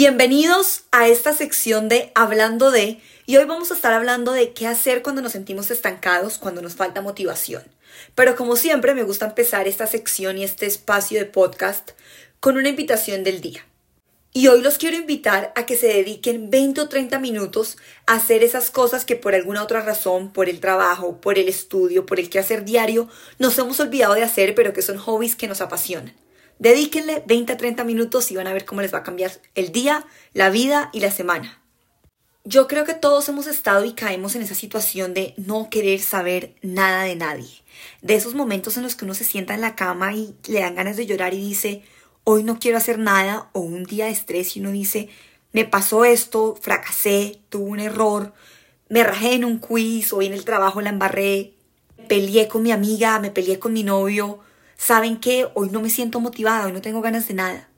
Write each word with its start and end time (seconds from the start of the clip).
Bienvenidos 0.00 0.84
a 0.92 1.08
esta 1.08 1.32
sección 1.32 1.88
de 1.88 2.12
Hablando 2.14 2.70
de, 2.70 3.00
y 3.26 3.36
hoy 3.36 3.46
vamos 3.46 3.72
a 3.72 3.74
estar 3.74 3.92
hablando 3.92 4.30
de 4.30 4.52
qué 4.52 4.68
hacer 4.68 5.02
cuando 5.02 5.22
nos 5.22 5.32
sentimos 5.32 5.72
estancados, 5.72 6.38
cuando 6.38 6.62
nos 6.62 6.76
falta 6.76 7.02
motivación. 7.02 7.64
Pero 8.14 8.36
como 8.36 8.54
siempre 8.54 8.94
me 8.94 9.02
gusta 9.02 9.26
empezar 9.26 9.66
esta 9.66 9.88
sección 9.88 10.38
y 10.38 10.44
este 10.44 10.66
espacio 10.66 11.18
de 11.18 11.24
podcast 11.24 11.90
con 12.38 12.56
una 12.56 12.68
invitación 12.68 13.24
del 13.24 13.40
día. 13.40 13.66
Y 14.32 14.46
hoy 14.46 14.62
los 14.62 14.78
quiero 14.78 14.96
invitar 14.96 15.52
a 15.56 15.66
que 15.66 15.76
se 15.76 15.88
dediquen 15.88 16.48
20 16.48 16.82
o 16.82 16.88
30 16.88 17.18
minutos 17.18 17.76
a 18.06 18.14
hacer 18.14 18.44
esas 18.44 18.70
cosas 18.70 19.04
que 19.04 19.16
por 19.16 19.34
alguna 19.34 19.64
otra 19.64 19.80
razón, 19.80 20.32
por 20.32 20.48
el 20.48 20.60
trabajo, 20.60 21.20
por 21.20 21.40
el 21.40 21.48
estudio, 21.48 22.06
por 22.06 22.20
el 22.20 22.30
quehacer 22.30 22.64
diario, 22.64 23.08
nos 23.40 23.58
hemos 23.58 23.80
olvidado 23.80 24.14
de 24.14 24.22
hacer, 24.22 24.54
pero 24.54 24.72
que 24.72 24.80
son 24.82 24.96
hobbies 24.96 25.34
que 25.34 25.48
nos 25.48 25.60
apasionan. 25.60 26.14
Dedíquenle 26.58 27.22
20 27.26 27.52
a 27.52 27.56
30 27.56 27.84
minutos 27.84 28.30
y 28.30 28.36
van 28.36 28.46
a 28.46 28.52
ver 28.52 28.64
cómo 28.64 28.80
les 28.80 28.92
va 28.92 28.98
a 28.98 29.02
cambiar 29.02 29.30
el 29.54 29.70
día, 29.70 30.04
la 30.32 30.50
vida 30.50 30.90
y 30.92 31.00
la 31.00 31.10
semana. 31.10 31.62
Yo 32.44 32.66
creo 32.66 32.84
que 32.84 32.94
todos 32.94 33.28
hemos 33.28 33.46
estado 33.46 33.84
y 33.84 33.92
caemos 33.92 34.34
en 34.34 34.42
esa 34.42 34.54
situación 34.54 35.12
de 35.12 35.34
no 35.36 35.68
querer 35.70 36.00
saber 36.00 36.54
nada 36.62 37.04
de 37.04 37.14
nadie. 37.14 37.62
De 38.00 38.14
esos 38.14 38.34
momentos 38.34 38.76
en 38.76 38.82
los 38.82 38.96
que 38.96 39.04
uno 39.04 39.14
se 39.14 39.24
sienta 39.24 39.54
en 39.54 39.60
la 39.60 39.76
cama 39.76 40.14
y 40.14 40.34
le 40.46 40.60
dan 40.60 40.74
ganas 40.74 40.96
de 40.96 41.06
llorar 41.06 41.34
y 41.34 41.38
dice, 41.38 41.82
hoy 42.24 42.42
no 42.42 42.58
quiero 42.58 42.78
hacer 42.78 42.98
nada, 42.98 43.50
o 43.52 43.60
un 43.60 43.84
día 43.84 44.06
de 44.06 44.12
estrés 44.12 44.56
y 44.56 44.60
uno 44.60 44.70
dice, 44.70 45.10
me 45.52 45.64
pasó 45.64 46.04
esto, 46.04 46.56
fracasé, 46.60 47.40
tuve 47.50 47.70
un 47.70 47.80
error, 47.80 48.32
me 48.88 49.04
rajé 49.04 49.34
en 49.34 49.44
un 49.44 49.58
quiz, 49.58 50.12
hoy 50.12 50.26
en 50.26 50.32
el 50.32 50.44
trabajo 50.44 50.80
la 50.80 50.90
embarré, 50.90 51.54
peleé 52.08 52.48
con 52.48 52.62
mi 52.62 52.72
amiga, 52.72 53.18
me 53.20 53.30
peleé 53.30 53.58
con 53.58 53.72
mi 53.72 53.84
novio, 53.84 54.40
¿saben 54.78 55.18
qué? 55.18 55.46
Hoy 55.52 55.68
no 55.68 55.82
me 55.82 55.90
siento 55.90 56.20
motivada, 56.20 56.64
hoy 56.64 56.72
no 56.72 56.80
tengo 56.80 57.02
ganas 57.02 57.28
de 57.28 57.34
nada. 57.34 57.68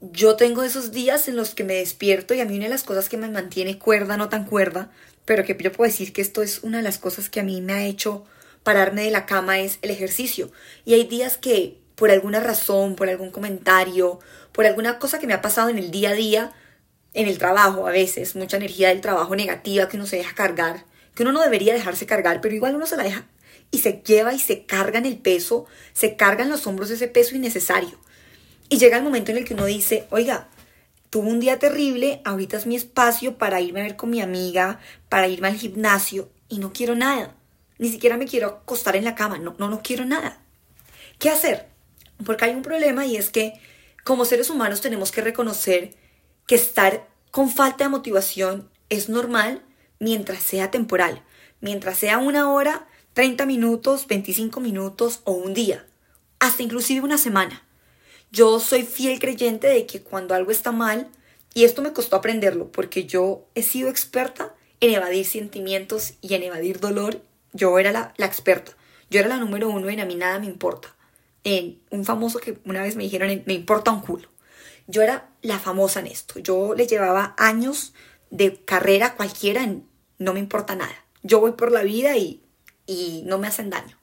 Yo 0.00 0.36
tengo 0.36 0.62
esos 0.62 0.92
días 0.92 1.26
en 1.26 1.34
los 1.34 1.54
que 1.54 1.64
me 1.64 1.74
despierto 1.74 2.34
y 2.34 2.40
a 2.40 2.44
mí 2.44 2.54
una 2.56 2.66
de 2.66 2.70
las 2.70 2.84
cosas 2.84 3.08
que 3.08 3.16
me 3.16 3.28
mantiene 3.28 3.78
cuerda, 3.78 4.16
no 4.16 4.28
tan 4.28 4.44
cuerda, 4.44 4.90
pero 5.24 5.44
que 5.44 5.56
yo 5.58 5.72
puedo 5.72 5.90
decir 5.90 6.12
que 6.12 6.22
esto 6.22 6.42
es 6.42 6.62
una 6.62 6.78
de 6.78 6.84
las 6.84 6.98
cosas 6.98 7.30
que 7.30 7.40
a 7.40 7.42
mí 7.42 7.60
me 7.60 7.72
ha 7.72 7.84
hecho 7.84 8.24
pararme 8.62 9.02
de 9.02 9.10
la 9.10 9.26
cama 9.26 9.58
es 9.58 9.78
el 9.82 9.90
ejercicio. 9.90 10.52
Y 10.84 10.94
hay 10.94 11.04
días 11.04 11.36
que 11.36 11.80
por 11.96 12.10
alguna 12.10 12.40
razón, 12.40 12.96
por 12.96 13.08
algún 13.08 13.30
comentario, 13.30 14.20
por 14.52 14.66
alguna 14.66 14.98
cosa 14.98 15.18
que 15.18 15.26
me 15.26 15.34
ha 15.34 15.42
pasado 15.42 15.68
en 15.68 15.78
el 15.78 15.90
día 15.90 16.10
a 16.10 16.14
día, 16.14 16.52
en 17.14 17.28
el 17.28 17.38
trabajo 17.38 17.86
a 17.86 17.90
veces, 17.90 18.36
mucha 18.36 18.56
energía 18.56 18.88
del 18.88 19.00
trabajo 19.00 19.34
negativa 19.36 19.88
que 19.88 19.96
uno 19.96 20.06
se 20.06 20.16
deja 20.16 20.34
cargar, 20.34 20.84
que 21.14 21.22
uno 21.22 21.32
no 21.32 21.42
debería 21.42 21.74
dejarse 21.74 22.06
cargar, 22.06 22.40
pero 22.40 22.54
igual 22.54 22.74
uno 22.74 22.86
se 22.86 22.96
la 22.96 23.04
deja 23.04 23.26
y 23.72 23.78
se 23.78 24.02
lleva 24.04 24.34
y 24.34 24.38
se 24.38 24.64
carga 24.66 25.00
en 25.00 25.06
el 25.06 25.18
peso, 25.18 25.66
se 25.94 26.14
carga 26.14 26.44
en 26.44 26.50
los 26.50 26.66
hombros 26.68 26.90
ese 26.90 27.08
peso 27.08 27.34
innecesario. 27.34 27.98
Y 28.68 28.78
llega 28.78 28.98
el 28.98 29.02
momento 29.02 29.32
en 29.32 29.38
el 29.38 29.44
que 29.44 29.54
uno 29.54 29.64
dice, 29.64 30.06
oiga, 30.10 30.48
tuve 31.10 31.28
un 31.28 31.40
día 31.40 31.58
terrible, 31.58 32.20
ahorita 32.24 32.58
es 32.58 32.66
mi 32.66 32.76
espacio 32.76 33.38
para 33.38 33.60
irme 33.60 33.80
a 33.80 33.84
ver 33.84 33.96
con 33.96 34.10
mi 34.10 34.20
amiga, 34.20 34.78
para 35.08 35.26
irme 35.26 35.48
al 35.48 35.56
gimnasio 35.56 36.30
y 36.48 36.58
no 36.58 36.72
quiero 36.72 36.94
nada. 36.94 37.34
Ni 37.78 37.88
siquiera 37.88 38.16
me 38.16 38.26
quiero 38.26 38.48
acostar 38.48 38.94
en 38.94 39.04
la 39.04 39.14
cama, 39.14 39.38
no, 39.38 39.56
no, 39.58 39.68
no 39.68 39.82
quiero 39.82 40.04
nada. 40.04 40.38
¿Qué 41.18 41.30
hacer? 41.30 41.66
Porque 42.24 42.44
hay 42.44 42.52
un 42.52 42.62
problema 42.62 43.06
y 43.06 43.16
es 43.16 43.30
que 43.30 43.54
como 44.04 44.26
seres 44.26 44.50
humanos 44.50 44.82
tenemos 44.82 45.12
que 45.12 45.22
reconocer 45.22 45.94
que 46.46 46.56
estar 46.56 47.08
con 47.30 47.50
falta 47.50 47.84
de 47.84 47.90
motivación 47.90 48.70
es 48.90 49.08
normal 49.08 49.64
mientras 49.98 50.42
sea 50.42 50.70
temporal, 50.70 51.22
mientras 51.60 51.98
sea 51.98 52.18
una 52.18 52.52
hora 52.52 52.86
30 53.14 53.44
minutos, 53.46 54.06
25 54.06 54.60
minutos 54.60 55.20
o 55.24 55.32
un 55.32 55.52
día, 55.52 55.86
hasta 56.38 56.62
inclusive 56.62 57.02
una 57.02 57.18
semana. 57.18 57.62
Yo 58.30 58.58
soy 58.60 58.84
fiel 58.84 59.18
creyente 59.18 59.66
de 59.66 59.86
que 59.86 60.02
cuando 60.02 60.34
algo 60.34 60.50
está 60.50 60.72
mal, 60.72 61.10
y 61.54 61.64
esto 61.64 61.82
me 61.82 61.92
costó 61.92 62.16
aprenderlo 62.16 62.72
porque 62.72 63.04
yo 63.04 63.46
he 63.54 63.62
sido 63.62 63.90
experta 63.90 64.54
en 64.80 64.94
evadir 64.94 65.26
sentimientos 65.26 66.14
y 66.22 66.34
en 66.34 66.42
evadir 66.42 66.80
dolor, 66.80 67.20
yo 67.52 67.78
era 67.78 67.92
la, 67.92 68.26
experta, 68.26 68.72
yo 69.10 69.20
era 69.20 69.28
la 69.28 69.36
número 69.36 69.68
uno 69.68 69.90
en 69.90 70.00
a 70.00 70.06
mí 70.06 70.14
nada 70.14 70.38
me 70.38 70.46
importa. 70.46 70.96
En 71.44 71.80
un 71.90 72.04
famoso 72.04 72.38
que 72.38 72.58
una 72.64 72.82
vez 72.82 72.96
me 72.96 73.02
dijeron, 73.02 73.42
me 73.46 73.52
importa 73.52 73.90
un 73.90 74.00
culo. 74.00 74.28
Yo 74.86 75.02
era 75.02 75.28
la 75.42 75.58
famosa 75.58 76.00
en 76.00 76.06
esto. 76.06 76.38
Yo 76.38 76.74
le 76.74 76.86
llevaba 76.86 77.34
años 77.36 77.92
de 78.30 78.64
carrera 78.64 79.16
cualquiera 79.16 79.62
en 79.62 79.86
no 80.18 80.32
me 80.32 80.40
importa 80.40 80.76
nada. 80.76 80.94
Yo 81.22 81.40
voy 81.40 81.52
por 81.52 81.72
la 81.72 81.82
vida 81.82 82.16
y 82.16 82.42
y 82.86 83.22
no 83.26 83.38
me 83.38 83.48
hacen 83.48 83.70
daño. 83.70 83.98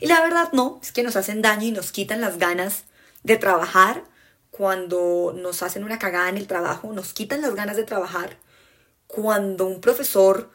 Y 0.00 0.06
la 0.06 0.20
verdad 0.20 0.50
no, 0.52 0.80
es 0.82 0.92
que 0.92 1.02
nos 1.02 1.16
hacen 1.16 1.42
daño 1.42 1.66
y 1.66 1.72
nos 1.72 1.92
quitan 1.92 2.20
las 2.20 2.38
ganas 2.38 2.84
de 3.22 3.36
trabajar 3.36 4.04
cuando 4.50 5.34
nos 5.36 5.62
hacen 5.62 5.84
una 5.84 5.98
cagada 5.98 6.28
en 6.28 6.36
el 6.36 6.46
trabajo, 6.46 6.92
nos 6.92 7.12
quitan 7.12 7.40
las 7.40 7.54
ganas 7.54 7.76
de 7.76 7.84
trabajar 7.84 8.36
cuando 9.06 9.66
un 9.66 9.80
profesor 9.80 10.50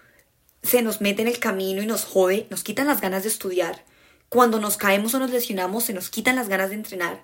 se 0.63 0.81
nos 0.81 1.01
mete 1.01 1.21
en 1.21 1.27
el 1.27 1.39
camino 1.39 1.81
y 1.81 1.85
nos 1.85 2.05
jode, 2.05 2.47
nos 2.49 2.63
quitan 2.63 2.87
las 2.87 3.01
ganas 3.01 3.23
de 3.23 3.29
estudiar, 3.29 3.85
cuando 4.29 4.59
nos 4.59 4.77
caemos 4.77 5.13
o 5.13 5.19
nos 5.19 5.31
lesionamos 5.31 5.85
se 5.85 5.93
nos 5.93 6.09
quitan 6.09 6.35
las 6.35 6.49
ganas 6.49 6.69
de 6.69 6.75
entrenar. 6.75 7.23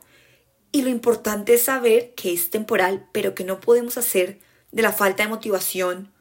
Y 0.72 0.82
lo 0.82 0.90
importante 0.90 1.56
es 1.56 1.64
saber 1.64 2.14
que 2.16 2.34
es 2.34 2.50
temporal, 2.50 3.08
pero 3.12 3.36
que 3.36 3.44
no 3.44 3.60
podemos 3.60 3.98
hacer 3.98 4.40
de 4.72 4.82
la 4.82 4.92
falta 4.92 5.24
de 5.24 5.30
motivación 5.30 6.12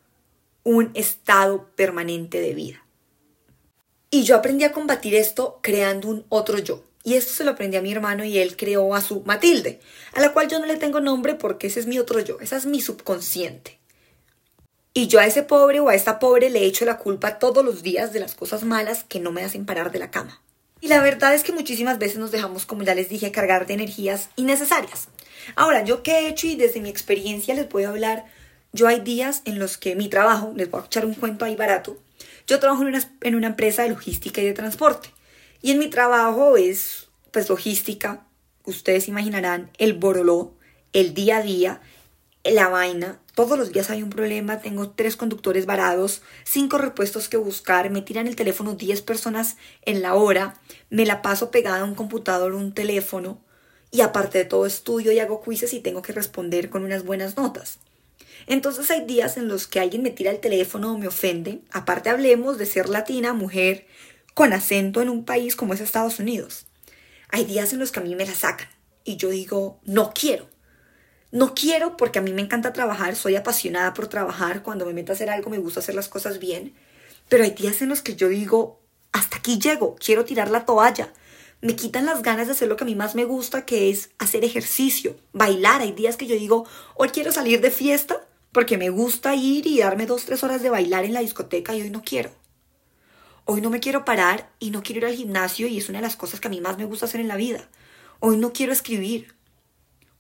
un 0.65 0.91
estado 0.95 1.71
permanente 1.75 2.41
de 2.41 2.55
vida. 2.55 2.85
Y 4.15 4.25
yo 4.25 4.37
aprendí 4.37 4.65
a 4.65 4.73
combatir 4.73 5.15
esto 5.15 5.59
creando 5.63 6.09
un 6.09 6.27
otro 6.29 6.59
yo. 6.59 6.85
Y 7.03 7.15
esto 7.15 7.33
se 7.33 7.45
lo 7.45 7.53
aprendí 7.53 7.79
a 7.79 7.81
mi 7.81 7.91
hermano 7.91 8.25
y 8.25 8.39
él 8.39 8.59
creó 8.59 8.95
a 8.95 9.01
su 9.01 9.23
Matilde, 9.23 9.81
a 10.13 10.21
la 10.21 10.35
cual 10.35 10.49
yo 10.49 10.59
no 10.59 10.67
le 10.67 10.77
tengo 10.77 11.01
nombre 11.01 11.35
porque 11.35 11.69
ese 11.69 11.81
es 11.81 11.87
mi 11.87 11.99
otro 11.99 12.21
yo, 12.21 12.39
esa 12.41 12.59
es 12.59 12.67
mi 12.67 12.83
subconsciente. 12.83 13.79
Y 14.93 15.07
yo 15.07 15.19
a 15.19 15.27
ese 15.27 15.43
pobre 15.43 15.81
o 15.81 15.89
a 15.89 15.95
esta 15.95 16.19
pobre 16.19 16.51
le 16.51 16.67
echo 16.67 16.85
la 16.85 16.99
culpa 16.99 17.39
todos 17.39 17.65
los 17.65 17.83
días 17.83 18.13
de 18.13 18.21
las 18.21 18.35
cosas 18.35 18.65
malas 18.65 19.03
que 19.03 19.19
no 19.19 19.33
me 19.33 19.45
hacen 19.45 19.65
parar 19.65 19.91
de 19.91 19.99
la 19.99 20.11
cama. 20.11 20.43
Y 20.83 20.89
la 20.89 21.01
verdad 21.01 21.35
es 21.35 21.43
que 21.43 21.53
muchísimas 21.53 21.99
veces 21.99 22.19
nos 22.19 22.33
dejamos, 22.33 22.67
como 22.67 22.83
ya 22.83 22.95
les 22.95 23.09
dije, 23.09 23.33
cargar 23.33 23.67
de 23.67 23.73
energías 23.73 24.29
innecesarias. 24.37 25.09
Ahora, 25.57 25.85
yo 25.85 26.03
qué 26.03 26.19
he 26.19 26.29
hecho 26.29 26.47
y 26.47 26.57
desde 26.57 26.83
mi 26.83 26.91
experiencia 26.91 27.55
les 27.55 27.65
puedo 27.65 27.89
hablar, 27.89 28.27
yo 28.73 28.89
hay 28.89 29.01
días 29.01 29.41
en 29.47 29.59
los 29.59 29.79
que 29.79 29.97
mi 29.97 30.09
trabajo, 30.09 30.53
les 30.55 30.71
voy 30.71 30.83
a 30.83 30.85
echar 30.85 31.07
un 31.07 31.15
cuento 31.15 31.47
ahí 31.47 31.57
barato, 31.57 31.97
yo 32.47 32.61
trabajo 32.61 32.83
en 32.83 33.35
una, 33.35 33.47
empresa 33.47 33.83
de 33.83 33.91
logística 33.91 34.41
y 34.41 34.47
de 34.47 34.53
transporte. 34.53 35.11
Y 35.61 35.71
en 35.71 35.79
mi 35.79 35.89
trabajo 35.89 36.57
es, 36.57 37.09
pues, 37.31 37.49
logística. 37.49 38.27
Ustedes 38.65 39.09
imaginarán 39.09 39.71
el 39.79 39.95
boroló, 39.95 40.55
el 40.93 41.15
día 41.15 41.39
a 41.39 41.43
día, 41.43 41.81
la 42.45 42.69
vaina. 42.69 43.21
Todos 43.35 43.59
los 43.59 43.73
días 43.73 43.91
hay 43.91 44.03
un 44.03 44.11
problema. 44.11 44.61
Tengo 44.61 44.91
tres 44.91 45.17
conductores 45.17 45.67
varados, 45.67 46.23
cinco 46.45 46.79
repuestos 46.79 47.29
que 47.29 47.37
buscar. 47.37 47.91
Me 47.91 48.03
tiran 48.03 48.27
el 48.27 48.37
teléfono 48.37 48.75
10 48.75 49.03
personas 49.03 49.57
en 49.83 50.03
la 50.03 50.15
hora. 50.15 50.61
Me 50.91 51.07
la 51.07 51.23
paso 51.23 51.51
pegada 51.51 51.81
a 51.81 51.85
un 51.85 51.95
computador, 51.95 52.53
un 52.55 52.75
teléfono. 52.75 53.41
Y 53.91 54.01
aparte 54.01 54.39
de 54.39 54.45
todo, 54.45 54.67
estudio 54.67 55.13
y 55.13 55.19
hago 55.19 55.43
quizzes 55.43 55.75
y 55.75 55.81
tengo 55.81 56.03
que 56.03 56.13
responder 56.13 56.71
con 56.71 56.85
unas 56.85 57.05
buenas 57.05 57.37
notas. 57.37 57.79
Entonces 58.47 58.91
hay 58.91 59.05
días 59.05 59.37
en 59.37 59.49
los 59.49 59.67
que 59.67 59.81
alguien 59.81 60.03
me 60.03 60.11
tira 60.11 60.31
el 60.31 60.41
teléfono 60.41 60.93
o 60.93 60.99
me 60.99 61.09
ofende. 61.09 61.61
Aparte 61.71 62.11
hablemos 62.11 62.59
de 62.59 62.67
ser 62.67 62.89
latina, 62.89 63.33
mujer, 63.33 63.87
con 64.35 64.53
acento 64.53 65.03
en 65.03 65.09
un 65.09 65.25
país 65.25 65.57
como 65.57 65.75
es 65.75 65.81
Estados 65.81 66.19
Unidos. 66.19 66.67
Hay 67.29 67.45
días 67.45 67.73
en 67.73 67.79
los 67.79 67.93
que 67.93 68.01
a 68.01 68.03
mí 68.03 68.15
me 68.15 68.27
la 68.27 68.35
sacan 68.35 68.69
y 69.05 69.17
yo 69.17 69.31
digo, 69.31 69.81
no 69.85 70.13
quiero. 70.15 70.49
No 71.31 71.55
quiero 71.55 71.97
porque 71.97 72.19
a 72.19 72.23
mí 72.23 72.33
me 72.33 72.43
encanta 72.43 72.75
trabajar, 72.75 73.17
soy 73.17 73.37
apasionada 73.37 73.95
por 73.95 74.07
trabajar, 74.07 74.63
cuando 74.63 74.85
me 74.85 74.93
meto 74.93 75.13
a 75.13 75.15
hacer 75.15 75.31
algo 75.31 75.49
me 75.49 75.59
gusta 75.59 75.81
hacer 75.81 75.95
las 75.95 76.09
cosas 76.09 76.39
bien, 76.39 76.75
pero 77.31 77.45
hay 77.45 77.53
días 77.53 77.81
en 77.81 77.89
los 77.89 78.03
que 78.03 78.17
yo 78.17 78.29
digo, 78.29 78.83
hasta 79.13 79.39
aquí 79.39 79.59
llego, 79.59 79.97
quiero 79.97 80.27
tirar 80.27 80.51
la 80.51 80.67
toalla. 80.67 81.13
Me 81.63 81.77
quitan 81.77 82.07
las 82.07 82.23
ganas 82.23 82.49
de 82.49 82.55
hacer 82.55 82.67
lo 82.67 82.77
que 82.77 82.83
a 82.83 82.87
mí 82.89 82.97
más 82.97 83.15
me 83.15 83.25
gusta, 83.25 83.65
que 83.65 83.89
es 83.89 84.11
hacer 84.19 84.45
ejercicio, 84.45 85.15
bailar. 85.33 85.81
Hay 85.81 85.93
días 85.93 86.17
que 86.17 86.27
yo 86.27 86.35
digo, 86.35 86.67
hoy 86.97 87.11
quiero 87.11 87.31
salir 87.31 87.61
de 87.61 87.71
fiesta, 87.71 88.27
porque 88.51 88.77
me 88.79 88.91
gusta 88.91 89.37
ir 89.37 89.65
y 89.69 89.79
darme 89.79 90.07
dos, 90.07 90.25
tres 90.25 90.43
horas 90.43 90.61
de 90.61 90.71
bailar 90.71 91.05
en 91.05 91.13
la 91.13 91.21
discoteca 91.21 91.73
y 91.73 91.83
hoy 91.83 91.91
no 91.91 92.03
quiero. 92.03 92.31
Hoy 93.45 93.61
no 93.61 93.71
me 93.71 93.79
quiero 93.79 94.05
parar 94.05 94.51
y 94.59 94.73
no 94.73 94.83
quiero 94.83 95.03
ir 95.03 95.07
al 95.07 95.17
gimnasio 95.17 95.69
y 95.69 95.79
es 95.79 95.89
una 95.89 95.99
de 95.99 96.03
las 96.03 96.17
cosas 96.17 96.41
que 96.41 96.49
a 96.49 96.51
mí 96.51 96.61
más 96.61 96.79
me 96.79 96.85
gusta 96.85 97.07
hacer 97.07 97.21
en 97.21 97.29
la 97.29 97.37
vida. 97.37 97.69
Hoy 98.19 98.39
no 98.39 98.53
quiero 98.53 98.73
escribir. 98.73 99.33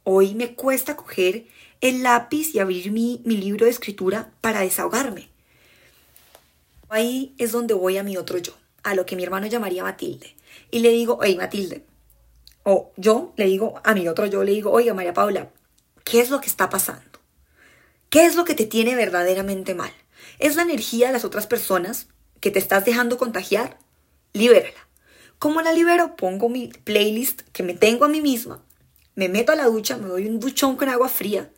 Hoy 0.05 0.37
me 0.37 0.55
cuesta 0.55 0.95
coger 0.95 1.47
el 1.81 2.05
lápiz 2.05 2.55
y 2.55 2.61
abrir 2.61 2.93
mi, 2.93 3.21
mi 3.25 3.37
libro 3.37 3.65
de 3.65 3.73
escritura 3.73 4.31
para 4.43 4.61
desahogarme. 4.61 5.29
Ahí 6.89 7.35
es 7.39 7.51
donde 7.51 7.75
voy 7.75 7.99
a 7.99 8.05
mi 8.05 8.17
otro 8.17 8.39
yo, 8.39 8.53
a 8.85 8.95
lo 8.95 9.07
que 9.07 9.17
mi 9.17 9.25
hermano 9.25 9.49
llamaría 9.49 9.83
Matilde. 9.83 10.37
Y 10.71 10.81
le 10.81 10.91
digo, 10.91 11.19
hey 11.23 11.37
Matilde. 11.37 11.85
O 12.65 12.93
yo 12.97 13.33
le 13.37 13.47
digo 13.47 13.81
a 13.85 13.95
mi 13.95 14.07
otro 14.09 14.27
yo, 14.27 14.45
le 14.45 14.53
digo, 14.53 14.71
oiga 14.71 14.95
María 14.95 15.15
Paula, 15.15 15.51
¿qué 16.05 16.21
es 16.21 16.31
lo 16.31 16.41
que 16.41 16.47
está 16.47 16.71
pasando? 16.71 17.21
¿Qué 18.09 18.27
es 18.27 18.37
lo 18.37 18.45
que 18.45 18.55
te 18.55 18.67
tiene 18.67 18.95
verdaderamente 18.95 19.75
mal? 19.75 19.93
¿Es 20.39 20.57
la 20.57 20.63
energía 20.63 21.09
de 21.09 21.13
las 21.15 21.25
otras 21.25 21.47
personas 21.47 22.09
que 22.41 22.51
te 22.51 22.59
estás 22.59 22.85
dejando 22.85 23.19
contagiar? 23.19 23.79
Libérala. 24.33 24.89
¿Cómo 25.39 25.61
la 25.61 25.73
libero? 25.73 26.15
Pongo 26.15 26.49
mi 26.49 26.69
playlist 26.69 27.43
que 27.53 27.63
me 27.65 27.75
tengo 27.75 28.05
a 28.05 28.09
mí 28.09 28.21
misma, 28.21 28.63
me 29.15 29.29
meto 29.29 29.53
a 29.53 29.57
la 29.57 29.67
ducha, 29.67 29.97
me 29.97 30.07
doy 30.07 30.27
un 30.27 30.41
duchón 30.41 30.77
con 30.77 30.89
agua 30.89 31.09
fría, 31.09 31.51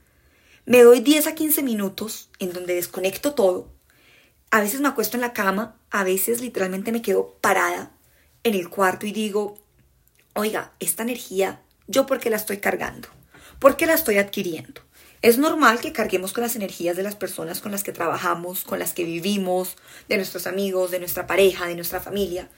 Me 0.67 0.82
doy 0.82 1.00
10 1.00 1.26
a 1.26 1.35
15 1.35 1.62
minutos 1.62 2.31
en 2.38 2.55
donde 2.55 2.75
desconecto 2.75 3.35
todo. 3.35 3.69
A 4.50 4.61
veces 4.61 4.81
me 4.81 4.88
acuesto 4.88 5.19
en 5.19 5.20
la 5.20 5.35
cama, 5.35 5.76
a 5.91 6.05
veces 6.05 6.41
literalmente 6.41 6.91
me 6.91 7.02
quedo 7.02 7.37
parada 7.43 7.93
en 8.44 8.55
el 8.55 8.69
cuarto 8.69 9.06
y 9.06 9.12
digo, 9.12 9.58
oiga, 10.35 10.73
esta 10.79 11.02
energía, 11.02 11.62
¿yo 11.87 12.06
por 12.06 12.20
qué 12.20 12.31
la 12.31 12.37
estoy 12.37 12.58
cargando? 12.58 13.08
¿Por 13.58 13.76
qué 13.76 13.87
la 13.87 13.94
estoy 13.94 14.19
adquiriendo? 14.19 14.82
Es 15.23 15.38
normal 15.38 15.81
que 15.81 15.93
carguemos 15.93 16.35
con 16.35 16.43
las 16.43 16.55
energías 16.55 16.96
de 16.96 17.02
las 17.02 17.17
personas 17.17 17.62
con 17.62 17.73
las 17.73 17.82
que 17.82 17.93
trabajamos, 17.93 18.62
con 18.62 18.79
las 18.79 18.93
que 18.93 19.05
vivimos, 19.05 19.76
de 20.06 20.17
nuestros 20.17 20.46
amigos, 20.46 20.91
de 20.91 20.99
nuestra 20.99 21.26
pareja, 21.26 21.67
de 21.67 21.75
nuestra 21.75 21.99
familia. 21.99 22.50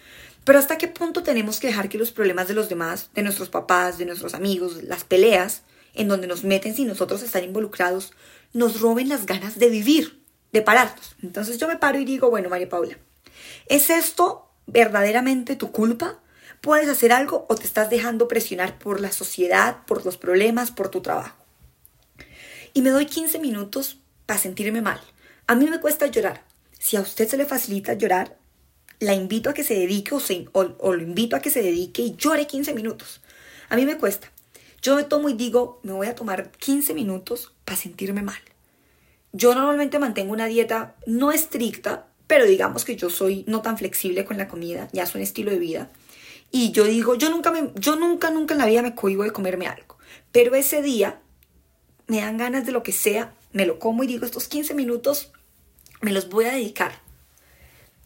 Pero 0.43 0.59
¿hasta 0.59 0.77
qué 0.77 0.89
punto 0.89 1.23
tenemos 1.23 1.61
que 1.61 1.69
dejar 1.69 1.89
que 1.89 1.99
los 1.99 2.11
problemas 2.11 2.49
de 2.49 2.55
los 2.55 2.69
demás, 2.69 3.11
de 3.15 3.23
nuestros 3.23 3.51
papás, 3.51 3.99
de 3.99 4.07
nuestros 4.07 4.35
amigos, 4.35 4.83
las 4.83 5.05
peleas, 5.05 5.63
en 5.95 6.09
donde 6.09 6.27
nos 6.27 6.43
meten 6.43 6.75
sin 6.75 6.89
nosotros 6.89 7.23
estar 7.23 7.45
involucrados, 7.45 8.13
nos 8.53 8.81
roben 8.81 9.09
las 9.09 9.27
ganas 9.27 9.61
de 9.61 9.71
vivir, 9.71 10.21
de 10.53 10.63
pararnos? 10.63 11.15
Entonces 11.23 11.59
yo 11.59 11.69
me 11.69 11.77
paro 11.77 12.01
y 12.01 12.05
digo, 12.05 12.31
bueno, 12.31 12.49
María 12.49 12.69
Paula, 12.69 12.99
¿es 13.69 13.91
esto 13.91 14.46
verdaderamente 14.67 15.57
tu 15.57 15.73
culpa? 15.73 16.21
¿Puedes 16.61 16.89
hacer 16.89 17.13
algo 17.13 17.47
o 17.49 17.55
te 17.55 17.65
estás 17.65 17.91
dejando 17.91 18.29
presionar 18.29 18.79
por 18.79 19.01
la 19.01 19.13
sociedad, 19.13 19.85
por 19.87 20.05
los 20.05 20.17
problemas, 20.17 20.71
por 20.71 20.89
tu 20.89 21.01
trabajo? 21.01 21.37
Y 22.73 22.83
me 22.83 22.91
doy 22.91 23.07
15 23.07 23.39
minutos 23.39 23.99
para 24.27 24.39
sentirme 24.39 24.83
mal. 24.83 25.01
A 25.47 25.55
mí 25.55 25.67
me 25.67 25.81
cuesta 25.81 26.07
llorar. 26.07 26.45
Si 26.79 26.97
a 26.97 27.01
usted 27.01 27.29
se 27.29 27.37
le 27.37 27.47
facilita 27.47 27.95
llorar, 27.95 28.37
la 28.99 29.15
invito 29.15 29.51
a 29.51 29.55
que 29.55 29.65
se 29.65 29.75
dedique 29.75 30.15
o, 30.15 30.21
o, 30.53 30.93
lo 30.93 31.03
invito 31.03 31.37
a 31.37 31.41
que 31.41 31.51
se 31.51 31.63
dedique 31.63 32.03
y 32.03 32.17
llore 32.17 32.47
15 32.47 32.75
minutos. 32.75 33.21
A 33.69 33.77
mí 33.77 33.85
me 33.85 33.99
cuesta. 33.99 34.31
Yo 34.83 34.97
me 34.97 35.05
tomo 35.05 35.29
y 35.29 35.35
digo, 35.35 35.81
me 35.83 35.93
voy 35.93 36.07
a 36.07 36.15
tomar 36.15 36.51
15 36.51 36.95
minutos 36.95 37.53
para 37.65 37.77
sentirme 37.77 38.23
mal. 38.23 38.41
Yo 39.33 39.55
normalmente 39.55 39.99
mantengo 39.99 40.33
una 40.33 40.47
dieta 40.47 40.95
no 41.07 41.33
estricta, 41.33 42.07
pero 42.27 42.45
digamos 42.45 42.85
que 42.85 42.97
yo 42.97 43.11
soy 43.11 43.45
no 43.47 43.63
tan 43.63 43.79
flexible 43.79 44.25
con 44.25 44.39
la 44.39 44.49
comida, 44.49 44.89
ya 44.93 45.05
es 45.05 45.15
un 45.15 45.21
estilo 45.21 45.51
de 45.51 45.59
vida. 45.59 45.91
Y 46.51 46.73
yo 46.73 46.85
digo, 46.85 47.15
yo 47.15 47.31
nunca, 47.31 47.51
me, 47.51 47.71
yo 47.75 47.97
nunca, 47.97 48.31
nunca 48.31 48.55
en 48.55 48.59
la 48.59 48.67
vida 48.67 48.83
me 48.83 48.95
cohibo 48.95 49.25
de 49.25 49.33
comerme 49.33 49.67
algo. 49.67 49.99
Pero 50.33 50.55
ese 50.55 50.83
día 50.83 51.21
me 52.07 52.21
dan 52.21 52.37
ganas 52.37 52.67
de 52.67 52.73
lo 52.73 52.83
que 52.83 52.93
sea, 52.93 53.35
me 53.53 53.67
lo 53.67 53.79
como 53.79 54.05
y 54.05 54.07
digo, 54.07 54.25
estos 54.25 54.49
15 54.49 54.75
minutos 54.75 55.33
me 56.01 56.13
los 56.13 56.29
voy 56.29 56.47
a 56.47 56.53
dedicar. 56.53 57.01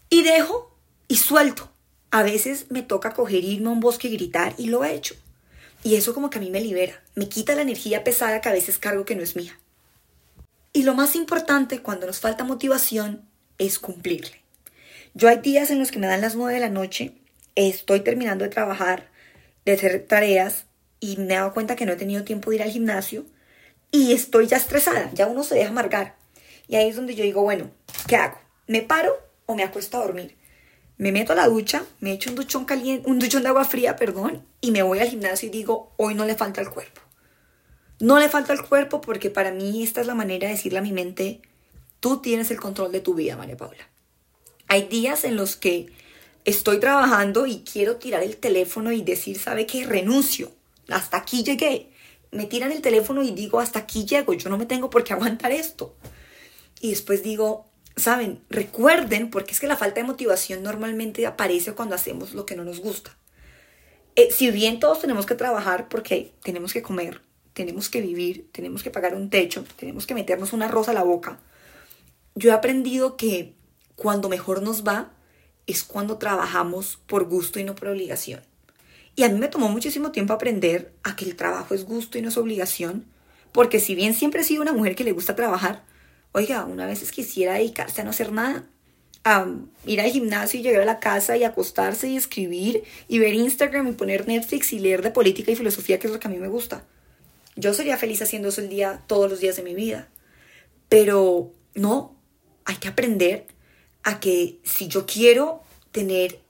Y 0.08 0.22
dejo 0.22 0.76
y 1.08 1.16
suelto. 1.16 1.70
A 2.10 2.22
veces 2.22 2.66
me 2.70 2.82
toca 2.82 3.14
coger, 3.14 3.44
irme 3.44 3.68
a 3.68 3.72
un 3.72 3.80
bosque 3.80 4.08
y 4.08 4.12
gritar 4.12 4.54
y 4.58 4.66
lo 4.66 4.84
he 4.84 4.94
hecho. 4.94 5.14
Y 5.82 5.94
eso 5.94 6.12
como 6.12 6.28
que 6.28 6.38
a 6.38 6.40
mí 6.40 6.50
me 6.50 6.60
libera, 6.60 7.02
me 7.14 7.28
quita 7.28 7.54
la 7.54 7.62
energía 7.62 8.04
pesada 8.04 8.40
que 8.40 8.48
a 8.48 8.52
veces 8.52 8.78
cargo 8.78 9.04
que 9.04 9.14
no 9.14 9.22
es 9.22 9.36
mía. 9.36 9.58
Y 10.72 10.82
lo 10.82 10.94
más 10.94 11.14
importante 11.14 11.82
cuando 11.82 12.06
nos 12.06 12.20
falta 12.20 12.44
motivación 12.44 13.29
es 13.60 13.78
cumplirle. 13.78 14.42
Yo 15.14 15.28
hay 15.28 15.38
días 15.38 15.70
en 15.70 15.78
los 15.78 15.92
que 15.92 16.00
me 16.00 16.08
dan 16.08 16.20
las 16.20 16.34
nueve 16.34 16.54
de 16.54 16.60
la 16.60 16.68
noche, 16.68 17.12
estoy 17.54 18.00
terminando 18.00 18.42
de 18.42 18.50
trabajar, 18.50 19.08
de 19.64 19.72
hacer 19.72 20.04
tareas 20.06 20.66
y 20.98 21.16
me 21.16 21.34
he 21.34 21.36
dado 21.36 21.54
cuenta 21.54 21.76
que 21.76 21.86
no 21.86 21.92
he 21.92 21.96
tenido 21.96 22.24
tiempo 22.24 22.50
de 22.50 22.56
ir 22.56 22.62
al 22.62 22.70
gimnasio 22.70 23.24
y 23.92 24.12
estoy 24.12 24.48
ya 24.48 24.56
estresada, 24.56 25.10
ya 25.14 25.28
uno 25.28 25.44
se 25.44 25.54
deja 25.54 25.70
amargar. 25.70 26.16
Y 26.66 26.74
ahí 26.74 26.88
es 26.88 26.96
donde 26.96 27.14
yo 27.14 27.22
digo, 27.22 27.42
bueno, 27.42 27.70
¿qué 28.08 28.16
hago? 28.16 28.38
¿Me 28.66 28.82
paro 28.82 29.16
o 29.46 29.54
me 29.54 29.62
acuesto 29.62 29.96
a 29.96 30.06
dormir? 30.06 30.40
me 31.00 31.12
meto 31.12 31.32
a 31.32 31.36
la 31.36 31.48
ducha, 31.48 31.82
me 32.00 32.12
echo 32.12 32.28
un 32.28 32.36
duchón 32.36 32.66
caliente, 32.66 33.08
un 33.08 33.18
duchón 33.18 33.42
de 33.42 33.48
agua 33.48 33.64
fría, 33.64 33.96
perdón, 33.96 34.44
y 34.60 34.70
me 34.70 34.82
voy 34.82 34.98
al 34.98 35.08
gimnasio 35.08 35.48
y 35.48 35.50
digo, 35.50 35.94
hoy 35.96 36.14
no 36.14 36.26
le 36.26 36.34
falta 36.34 36.60
el 36.60 36.68
cuerpo. 36.68 37.00
No 38.00 38.18
le 38.18 38.28
falta 38.28 38.52
el 38.52 38.60
cuerpo 38.60 39.00
porque 39.00 39.30
para 39.30 39.50
mí 39.50 39.82
esta 39.82 40.02
es 40.02 40.06
la 40.06 40.14
manera 40.14 40.46
de 40.46 40.52
decirle 40.52 40.78
a 40.78 40.82
mi 40.82 40.92
mente, 40.92 41.40
tú 42.00 42.18
tienes 42.18 42.50
el 42.50 42.60
control 42.60 42.92
de 42.92 43.00
tu 43.00 43.14
vida, 43.14 43.36
María 43.36 43.56
Paula. 43.56 43.88
Hay 44.68 44.88
días 44.88 45.24
en 45.24 45.36
los 45.36 45.56
que 45.56 45.86
estoy 46.44 46.80
trabajando 46.80 47.46
y 47.46 47.60
quiero 47.60 47.96
tirar 47.96 48.22
el 48.22 48.36
teléfono 48.36 48.92
y 48.92 49.02
decir, 49.02 49.38
¿sabe 49.38 49.66
qué? 49.66 49.84
Renuncio. 49.86 50.52
Hasta 50.88 51.18
aquí 51.18 51.42
llegué. 51.42 51.90
Me 52.30 52.46
tiran 52.46 52.72
el 52.72 52.80
teléfono 52.80 53.22
y 53.22 53.32
digo, 53.32 53.60
hasta 53.60 53.80
aquí 53.80 54.04
llego. 54.04 54.32
Yo 54.34 54.48
no 54.50 54.58
me 54.58 54.66
tengo 54.66 54.90
por 54.90 55.04
qué 55.04 55.12
aguantar 55.12 55.52
esto. 55.52 55.94
Y 56.80 56.90
después 56.90 57.22
digo, 57.22 57.70
Saben, 57.96 58.40
recuerden, 58.48 59.30
porque 59.30 59.52
es 59.52 59.60
que 59.60 59.66
la 59.66 59.76
falta 59.76 60.00
de 60.00 60.06
motivación 60.06 60.62
normalmente 60.62 61.26
aparece 61.26 61.74
cuando 61.74 61.94
hacemos 61.94 62.32
lo 62.32 62.46
que 62.46 62.56
no 62.56 62.64
nos 62.64 62.80
gusta. 62.80 63.16
Eh, 64.16 64.30
si 64.32 64.50
bien 64.50 64.80
todos 64.80 65.00
tenemos 65.00 65.26
que 65.26 65.34
trabajar 65.34 65.88
porque 65.88 66.32
tenemos 66.42 66.72
que 66.72 66.82
comer, 66.82 67.20
tenemos 67.52 67.90
que 67.90 68.00
vivir, 68.00 68.48
tenemos 68.52 68.82
que 68.82 68.90
pagar 68.90 69.14
un 69.14 69.28
techo, 69.28 69.64
tenemos 69.76 70.06
que 70.06 70.14
meternos 70.14 70.52
una 70.52 70.68
rosa 70.68 70.92
a 70.92 70.94
la 70.94 71.02
boca, 71.02 71.40
yo 72.34 72.50
he 72.50 72.52
aprendido 72.52 73.16
que 73.16 73.54
cuando 73.96 74.28
mejor 74.28 74.62
nos 74.62 74.86
va 74.86 75.12
es 75.66 75.84
cuando 75.84 76.18
trabajamos 76.18 76.98
por 77.06 77.24
gusto 77.24 77.60
y 77.60 77.64
no 77.64 77.74
por 77.74 77.88
obligación. 77.88 78.40
Y 79.16 79.24
a 79.24 79.28
mí 79.28 79.38
me 79.38 79.48
tomó 79.48 79.68
muchísimo 79.68 80.12
tiempo 80.12 80.32
aprender 80.32 80.92
a 81.02 81.16
que 81.16 81.24
el 81.24 81.36
trabajo 81.36 81.74
es 81.74 81.84
gusto 81.84 82.16
y 82.18 82.22
no 82.22 82.28
es 82.28 82.36
obligación, 82.36 83.04
porque 83.52 83.80
si 83.80 83.94
bien 83.94 84.14
siempre 84.14 84.40
he 84.40 84.44
sido 84.44 84.62
una 84.62 84.72
mujer 84.72 84.94
que 84.94 85.04
le 85.04 85.12
gusta 85.12 85.36
trabajar, 85.36 85.84
Oiga, 86.32 86.64
una 86.64 86.86
vez 86.86 87.10
quisiera 87.10 87.54
dedicarse 87.54 88.00
a 88.00 88.04
no 88.04 88.10
hacer 88.10 88.30
nada, 88.30 88.64
a 89.24 89.48
ir 89.84 90.00
al 90.00 90.10
gimnasio 90.10 90.60
y 90.60 90.62
llegar 90.62 90.82
a 90.82 90.86
la 90.86 91.00
casa 91.00 91.36
y 91.36 91.42
acostarse 91.42 92.08
y 92.08 92.16
escribir 92.16 92.84
y 93.08 93.18
ver 93.18 93.34
Instagram 93.34 93.88
y 93.88 93.92
poner 93.92 94.28
Netflix 94.28 94.72
y 94.72 94.78
leer 94.78 95.02
de 95.02 95.10
política 95.10 95.50
y 95.50 95.56
filosofía, 95.56 95.98
que 95.98 96.06
es 96.06 96.12
lo 96.12 96.20
que 96.20 96.28
a 96.28 96.30
mí 96.30 96.38
me 96.38 96.48
gusta. 96.48 96.84
Yo 97.56 97.74
sería 97.74 97.96
feliz 97.96 98.22
haciendo 98.22 98.48
eso 98.48 98.60
el 98.60 98.68
día, 98.68 99.02
todos 99.08 99.28
los 99.28 99.40
días 99.40 99.56
de 99.56 99.64
mi 99.64 99.74
vida. 99.74 100.08
Pero 100.88 101.52
no, 101.74 102.14
hay 102.70 102.76
que 102.76 102.88
aprender 102.88 103.46
a 104.02 104.20
que 104.20 104.58
si 104.64 104.88
yo 104.88 105.06
quiero 105.06 105.62
tener 105.92 106.40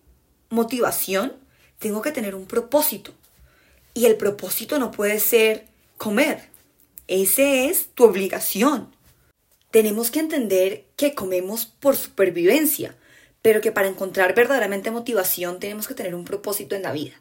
motivación, 0.51 1.33
tengo 1.79 2.03
que 2.03 2.13
tener 2.13 2.35
un 2.35 2.47
propósito. 2.47 3.13
Y 3.95 4.07
el 4.07 4.17
propósito 4.17 4.79
no 4.79 4.91
puede 4.91 5.19
ser 5.19 5.67
comer. 5.97 6.49
Ese 7.09 7.67
es 7.67 7.89
tu 7.95 8.05
obligación 8.05 8.95
tenemos 9.71 10.11
que 10.11 10.21
entender 10.21 10.85
que 10.97 11.15
comemos 11.15 11.67
por 11.67 11.97
supervivencia, 11.97 12.97
pero 13.43 13.61
que 13.61 13.73
para 13.73 13.89
encontrar 13.89 14.35
verdaderamente 14.35 14.91
motivación 14.91 15.61
tenemos 15.61 15.87
que 15.89 15.95
tener 15.95 16.15
un 16.15 16.25
propósito 16.25 16.75
en 16.75 16.83
la 16.83 16.93
vida. 16.93 17.15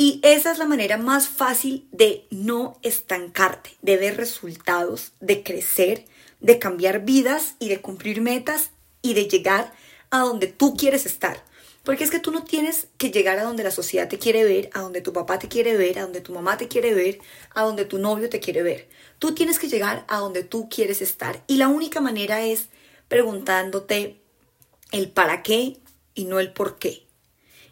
Y 0.00 0.20
esa 0.22 0.52
es 0.52 0.58
la 0.58 0.64
manera 0.64 0.96
más 0.96 1.28
fácil 1.28 1.88
de 1.90 2.24
no 2.30 2.78
estancarte, 2.82 3.70
de 3.82 3.96
ver 3.96 4.16
resultados, 4.16 5.10
de 5.18 5.42
crecer, 5.42 6.04
de 6.38 6.60
cambiar 6.60 7.04
vidas 7.04 7.56
y 7.58 7.68
de 7.68 7.80
cumplir 7.80 8.20
metas 8.20 8.70
y 9.02 9.14
de 9.14 9.24
llegar 9.24 9.72
a 10.10 10.20
donde 10.20 10.46
tú 10.46 10.76
quieres 10.76 11.04
estar. 11.04 11.42
Porque 11.82 12.04
es 12.04 12.12
que 12.12 12.20
tú 12.20 12.30
no 12.30 12.44
tienes 12.44 12.86
que 12.96 13.10
llegar 13.10 13.40
a 13.40 13.42
donde 13.42 13.64
la 13.64 13.72
sociedad 13.72 14.08
te 14.08 14.20
quiere 14.20 14.44
ver, 14.44 14.70
a 14.72 14.82
donde 14.82 15.00
tu 15.00 15.12
papá 15.12 15.40
te 15.40 15.48
quiere 15.48 15.76
ver, 15.76 15.98
a 15.98 16.02
donde 16.02 16.20
tu 16.20 16.32
mamá 16.32 16.56
te 16.56 16.68
quiere 16.68 16.94
ver, 16.94 17.18
a 17.52 17.62
donde 17.62 17.84
tu 17.84 17.98
novio 17.98 18.28
te 18.28 18.38
quiere 18.38 18.62
ver. 18.62 18.88
Tú 19.18 19.34
tienes 19.34 19.58
que 19.58 19.68
llegar 19.68 20.04
a 20.06 20.18
donde 20.18 20.44
tú 20.44 20.68
quieres 20.68 21.02
estar. 21.02 21.42
Y 21.48 21.56
la 21.56 21.66
única 21.66 22.00
manera 22.00 22.44
es 22.44 22.68
preguntándote 23.08 24.20
el 24.92 25.10
para 25.10 25.42
qué 25.42 25.78
y 26.14 26.26
no 26.26 26.38
el 26.38 26.52
por 26.52 26.78
qué. 26.78 27.04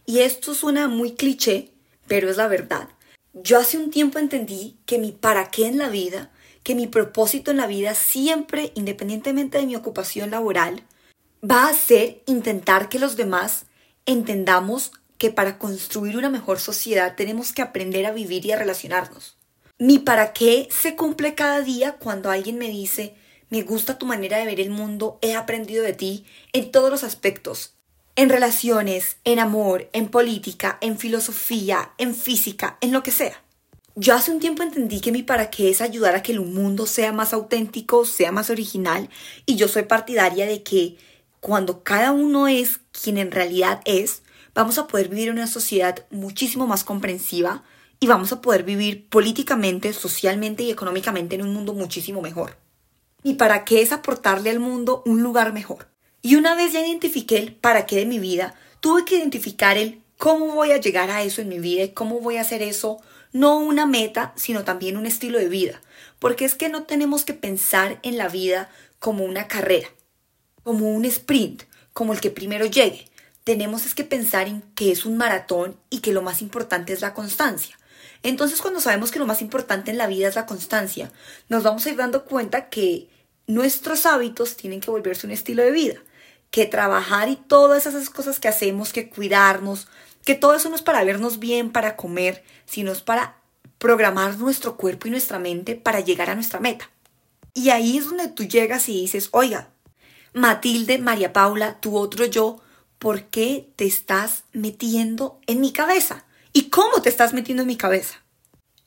Y 0.06 0.20
esto 0.20 0.54
suena 0.54 0.88
muy 0.88 1.14
cliché, 1.14 1.75
pero 2.06 2.30
es 2.30 2.36
la 2.36 2.48
verdad. 2.48 2.88
Yo 3.32 3.58
hace 3.58 3.78
un 3.78 3.90
tiempo 3.90 4.18
entendí 4.18 4.76
que 4.86 4.98
mi 4.98 5.12
para 5.12 5.50
qué 5.50 5.66
en 5.66 5.78
la 5.78 5.88
vida, 5.88 6.30
que 6.62 6.74
mi 6.74 6.86
propósito 6.86 7.50
en 7.50 7.58
la 7.58 7.66
vida 7.66 7.94
siempre, 7.94 8.72
independientemente 8.74 9.58
de 9.58 9.66
mi 9.66 9.76
ocupación 9.76 10.30
laboral, 10.30 10.82
va 11.48 11.68
a 11.68 11.74
ser 11.74 12.22
intentar 12.26 12.88
que 12.88 12.98
los 12.98 13.16
demás 13.16 13.66
entendamos 14.06 14.92
que 15.18 15.30
para 15.30 15.58
construir 15.58 16.16
una 16.16 16.30
mejor 16.30 16.58
sociedad 16.58 17.14
tenemos 17.16 17.52
que 17.52 17.62
aprender 17.62 18.06
a 18.06 18.12
vivir 18.12 18.44
y 18.46 18.52
a 18.52 18.56
relacionarnos. 18.56 19.36
Mi 19.78 19.98
para 19.98 20.32
qué 20.32 20.68
se 20.70 20.96
cumple 20.96 21.34
cada 21.34 21.60
día 21.60 21.96
cuando 21.98 22.30
alguien 22.30 22.58
me 22.58 22.68
dice, 22.68 23.14
me 23.50 23.62
gusta 23.62 23.98
tu 23.98 24.06
manera 24.06 24.38
de 24.38 24.46
ver 24.46 24.60
el 24.60 24.70
mundo, 24.70 25.18
he 25.22 25.34
aprendido 25.34 25.84
de 25.84 25.92
ti 25.92 26.26
en 26.52 26.70
todos 26.72 26.90
los 26.90 27.04
aspectos, 27.04 27.75
en 28.16 28.30
relaciones, 28.30 29.18
en 29.24 29.38
amor, 29.38 29.88
en 29.92 30.08
política, 30.08 30.78
en 30.80 30.98
filosofía, 30.98 31.92
en 31.98 32.14
física, 32.14 32.78
en 32.80 32.92
lo 32.92 33.02
que 33.02 33.10
sea. 33.10 33.42
Yo 33.94 34.14
hace 34.14 34.30
un 34.30 34.40
tiempo 34.40 34.62
entendí 34.62 35.00
que 35.00 35.12
mi 35.12 35.22
para 35.22 35.50
qué 35.50 35.70
es 35.70 35.80
ayudar 35.80 36.14
a 36.14 36.22
que 36.22 36.32
el 36.32 36.40
mundo 36.40 36.86
sea 36.86 37.12
más 37.12 37.32
auténtico, 37.32 38.04
sea 38.04 38.32
más 38.32 38.50
original, 38.50 39.08
y 39.44 39.56
yo 39.56 39.68
soy 39.68 39.84
partidaria 39.84 40.46
de 40.46 40.62
que 40.62 40.96
cuando 41.40 41.82
cada 41.82 42.12
uno 42.12 42.48
es 42.48 42.80
quien 42.90 43.18
en 43.18 43.30
realidad 43.30 43.80
es, 43.84 44.22
vamos 44.54 44.78
a 44.78 44.86
poder 44.86 45.08
vivir 45.08 45.30
una 45.30 45.46
sociedad 45.46 46.06
muchísimo 46.10 46.66
más 46.66 46.84
comprensiva 46.84 47.64
y 48.00 48.06
vamos 48.06 48.32
a 48.32 48.40
poder 48.40 48.64
vivir 48.64 49.08
políticamente, 49.08 49.92
socialmente 49.92 50.62
y 50.62 50.70
económicamente 50.70 51.36
en 51.36 51.42
un 51.42 51.52
mundo 51.54 51.74
muchísimo 51.74 52.22
mejor. 52.22 52.56
¿Y 53.22 53.34
para 53.34 53.64
qué 53.64 53.82
es 53.82 53.92
aportarle 53.92 54.50
al 54.50 54.60
mundo 54.60 55.02
un 55.06 55.22
lugar 55.22 55.52
mejor? 55.52 55.88
Y 56.26 56.34
una 56.34 56.56
vez 56.56 56.72
ya 56.72 56.84
identifiqué 56.84 57.36
el 57.36 57.54
para 57.54 57.86
qué 57.86 57.98
de 57.98 58.04
mi 58.04 58.18
vida, 58.18 58.56
tuve 58.80 59.04
que 59.04 59.14
identificar 59.14 59.78
el 59.78 60.02
cómo 60.18 60.46
voy 60.46 60.72
a 60.72 60.80
llegar 60.80 61.08
a 61.08 61.22
eso 61.22 61.40
en 61.40 61.48
mi 61.48 61.60
vida 61.60 61.84
y 61.84 61.90
cómo 61.90 62.18
voy 62.18 62.36
a 62.36 62.40
hacer 62.40 62.62
eso 62.62 62.98
no 63.32 63.58
una 63.58 63.86
meta, 63.86 64.32
sino 64.34 64.64
también 64.64 64.96
un 64.96 65.06
estilo 65.06 65.38
de 65.38 65.48
vida. 65.48 65.80
Porque 66.18 66.44
es 66.44 66.56
que 66.56 66.68
no 66.68 66.82
tenemos 66.82 67.24
que 67.24 67.32
pensar 67.32 68.00
en 68.02 68.18
la 68.18 68.26
vida 68.26 68.68
como 68.98 69.22
una 69.24 69.46
carrera, 69.46 69.86
como 70.64 70.88
un 70.88 71.04
sprint, 71.04 71.62
como 71.92 72.12
el 72.12 72.20
que 72.20 72.32
primero 72.32 72.66
llegue. 72.66 73.08
Tenemos 73.44 73.86
es 73.86 73.94
que 73.94 74.02
pensar 74.02 74.48
en 74.48 74.62
que 74.74 74.90
es 74.90 75.06
un 75.06 75.16
maratón 75.16 75.76
y 75.90 76.00
que 76.00 76.12
lo 76.12 76.22
más 76.22 76.42
importante 76.42 76.92
es 76.92 77.02
la 77.02 77.14
constancia. 77.14 77.78
Entonces 78.24 78.60
cuando 78.60 78.80
sabemos 78.80 79.12
que 79.12 79.20
lo 79.20 79.26
más 79.26 79.42
importante 79.42 79.92
en 79.92 79.98
la 79.98 80.08
vida 80.08 80.26
es 80.26 80.34
la 80.34 80.46
constancia, 80.46 81.12
nos 81.48 81.62
vamos 81.62 81.86
a 81.86 81.90
ir 81.90 81.96
dando 81.96 82.24
cuenta 82.24 82.68
que 82.68 83.08
nuestros 83.46 84.06
hábitos 84.06 84.56
tienen 84.56 84.80
que 84.80 84.90
volverse 84.90 85.24
un 85.24 85.32
estilo 85.32 85.62
de 85.62 85.70
vida, 85.70 86.00
que 86.56 86.64
trabajar 86.64 87.28
y 87.28 87.36
todas 87.36 87.84
esas 87.84 88.08
cosas 88.08 88.40
que 88.40 88.48
hacemos, 88.48 88.94
que 88.94 89.10
cuidarnos, 89.10 89.88
que 90.24 90.34
todo 90.34 90.54
eso 90.54 90.70
no 90.70 90.74
es 90.74 90.80
para 90.80 91.04
vernos 91.04 91.38
bien, 91.38 91.70
para 91.70 91.96
comer, 91.96 92.42
sino 92.64 92.92
es 92.92 93.02
para 93.02 93.36
programar 93.76 94.38
nuestro 94.38 94.78
cuerpo 94.78 95.06
y 95.06 95.10
nuestra 95.10 95.38
mente 95.38 95.74
para 95.74 96.00
llegar 96.00 96.30
a 96.30 96.34
nuestra 96.34 96.58
meta. 96.58 96.90
Y 97.52 97.68
ahí 97.68 97.98
es 97.98 98.06
donde 98.06 98.28
tú 98.28 98.44
llegas 98.44 98.88
y 98.88 99.02
dices, 99.02 99.28
oiga, 99.32 99.68
Matilde, 100.32 100.96
María 100.96 101.34
Paula, 101.34 101.78
tu 101.78 101.94
otro 101.94 102.24
yo, 102.24 102.58
¿por 102.98 103.24
qué 103.24 103.68
te 103.76 103.84
estás 103.84 104.44
metiendo 104.54 105.38
en 105.46 105.60
mi 105.60 105.74
cabeza? 105.74 106.24
¿Y 106.54 106.70
cómo 106.70 107.02
te 107.02 107.10
estás 107.10 107.34
metiendo 107.34 107.64
en 107.64 107.68
mi 107.68 107.76
cabeza? 107.76 108.22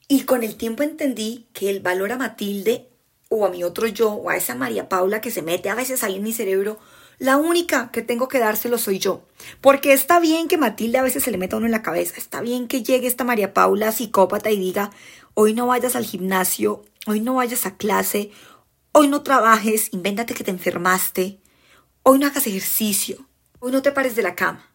Y 0.07 0.23
con 0.23 0.41
el 0.41 0.55
tiempo 0.55 0.81
entendí 0.81 1.45
que 1.53 1.69
el 1.69 1.81
valor 1.81 2.13
a 2.13 2.17
Matilde 2.17 2.89
o 3.29 3.45
a 3.45 3.49
mi 3.51 3.63
otro 3.63 3.85
yo 3.85 4.11
o 4.11 4.31
a 4.31 4.37
esa 4.37 4.55
María 4.55 4.89
Paula 4.89 5.21
que 5.21 5.29
se 5.29 5.43
mete 5.43 5.69
a 5.69 5.75
veces 5.75 6.03
ahí 6.03 6.15
en 6.15 6.23
mi 6.23 6.33
cerebro, 6.33 6.79
la 7.19 7.35
única 7.37 7.91
que 7.91 8.01
tengo 8.01 8.29
que 8.29 8.39
dárselo 8.39 8.77
soy 8.77 8.97
yo. 8.97 9.25
Porque 9.61 9.93
está 9.93 10.19
bien 10.19 10.47
que 10.47 10.57
Matilde 10.57 10.97
a 10.97 11.03
veces 11.03 11.23
se 11.23 11.31
le 11.31 11.37
meta 11.37 11.57
uno 11.57 11.65
en 11.65 11.71
la 11.73 11.83
cabeza, 11.83 12.15
está 12.17 12.41
bien 12.41 12.67
que 12.67 12.81
llegue 12.81 13.07
esta 13.07 13.25
María 13.25 13.53
Paula 13.53 13.91
psicópata 13.91 14.49
y 14.49 14.57
diga, 14.57 14.91
hoy 15.33 15.53
no 15.53 15.67
vayas 15.67 15.95
al 15.95 16.05
gimnasio, 16.05 16.83
hoy 17.05 17.19
no 17.19 17.35
vayas 17.35 17.65
a 17.65 17.75
clase, 17.75 18.31
hoy 18.93 19.09
no 19.09 19.21
trabajes, 19.21 19.89
invéntate 19.93 20.33
que 20.33 20.43
te 20.43 20.51
enfermaste, 20.51 21.41
hoy 22.03 22.19
no 22.19 22.27
hagas 22.27 22.47
ejercicio, 22.47 23.27
hoy 23.59 23.71
no 23.71 23.81
te 23.81 23.91
pares 23.91 24.15
de 24.15 24.23
la 24.23 24.35
cama, 24.35 24.71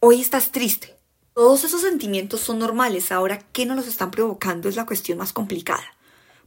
hoy 0.00 0.20
estás 0.20 0.50
triste. 0.50 0.94
Todos 1.32 1.64
esos 1.64 1.80
sentimientos 1.80 2.40
son 2.40 2.60
normales, 2.60 3.10
ahora 3.10 3.40
qué 3.52 3.66
nos 3.66 3.76
los 3.76 3.88
están 3.88 4.12
provocando 4.12 4.68
es 4.68 4.76
la 4.76 4.86
cuestión 4.86 5.18
más 5.18 5.32
complicada. 5.32 5.84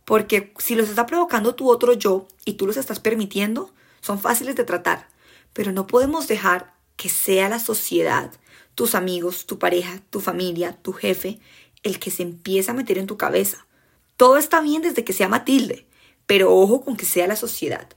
Porque 0.06 0.54
si 0.60 0.76
los 0.76 0.88
está 0.88 1.06
provocando 1.06 1.56
tu 1.56 1.70
otro 1.70 1.92
yo 1.92 2.28
y 2.46 2.54
tú 2.54 2.66
los 2.66 2.78
estás 2.78 3.02
permitiendo, 3.02 3.74
son 4.00 4.18
fáciles 4.18 4.56
de 4.56 4.64
tratar. 4.64 5.10
Pero 5.58 5.72
no 5.72 5.88
podemos 5.88 6.28
dejar 6.28 6.76
que 6.98 7.10
sea 7.10 7.50
la 7.50 7.58
sociedad, 7.58 8.32
tus 8.76 8.94
amigos, 8.94 9.48
tu 9.48 9.58
pareja, 9.58 10.04
tu 10.12 10.20
familia, 10.20 10.78
tu 10.84 10.94
jefe, 10.94 11.40
el 11.82 11.98
que 11.98 12.12
se 12.12 12.22
empiece 12.22 12.70
a 12.70 12.76
meter 12.76 13.00
en 13.00 13.08
tu 13.08 13.18
cabeza. 13.18 13.66
Todo 14.18 14.38
está 14.38 14.62
bien 14.62 14.84
desde 14.84 15.04
que 15.04 15.14
sea 15.14 15.28
Matilde, 15.28 15.88
pero 16.28 16.56
ojo 16.56 16.82
con 16.82 16.96
que 16.96 17.08
sea 17.08 17.26
la 17.26 17.36
sociedad. 17.36 17.88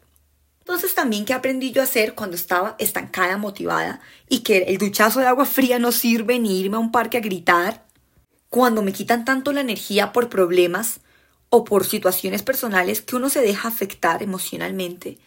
Entonces 0.61 0.95
también 0.95 1.27
qué 1.27 1.35
aprendí 1.35 1.71
yo 1.71 1.83
a 1.83 1.85
hacer 1.85 2.15
cuando 2.15 2.35
estaba 2.35 2.77
estancada, 2.79 3.37
motivada 3.37 4.01
y 4.27 4.39
que 4.39 4.63
el 4.69 4.79
duchazo 4.79 5.21
de 5.21 5.27
agua 5.27 5.45
fría 5.45 5.79
no 5.79 5.93
sirve 5.93 6.39
ni 6.39 6.61
irme 6.61 6.79
a 6.79 6.81
un 6.81 6.91
parque 6.91 7.19
a 7.19 7.21
gritar. 7.21 7.85
Cuando 8.49 8.81
me 8.81 8.95
quitan 8.95 9.27
tanto 9.27 9.53
la 9.53 9.61
energía 9.61 10.15
por 10.15 10.31
problemas 10.31 11.01
o 11.51 11.65
por 11.65 11.85
situaciones 11.85 12.43
personales 12.43 13.03
que 13.03 13.17
uno 13.17 13.29
se 13.29 13.43
deja 13.43 13.69
afectar 13.69 14.23
emocionalmente. 14.23 15.19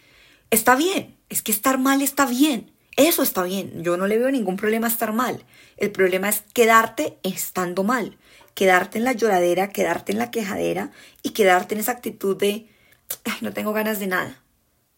Está 0.50 0.74
bien, 0.74 1.13
es 1.28 1.42
que 1.42 1.52
estar 1.52 1.78
mal 1.78 2.02
está 2.02 2.26
bien. 2.26 2.70
Eso 2.96 3.24
está 3.24 3.42
bien, 3.42 3.82
yo 3.82 3.96
no 3.96 4.06
le 4.06 4.18
veo 4.18 4.30
ningún 4.30 4.56
problema 4.56 4.86
a 4.86 4.90
estar 4.90 5.12
mal. 5.12 5.44
El 5.76 5.90
problema 5.90 6.28
es 6.28 6.44
quedarte 6.52 7.18
estando 7.24 7.82
mal, 7.82 8.16
quedarte 8.54 8.98
en 8.98 9.04
la 9.04 9.12
lloradera, 9.12 9.70
quedarte 9.70 10.12
en 10.12 10.18
la 10.18 10.30
quejadera 10.30 10.92
y 11.22 11.30
quedarte 11.30 11.74
en 11.74 11.80
esa 11.80 11.90
actitud 11.90 12.36
de, 12.36 12.68
no 13.40 13.52
tengo 13.52 13.72
ganas 13.72 13.98
de 13.98 14.06
nada. 14.06 14.40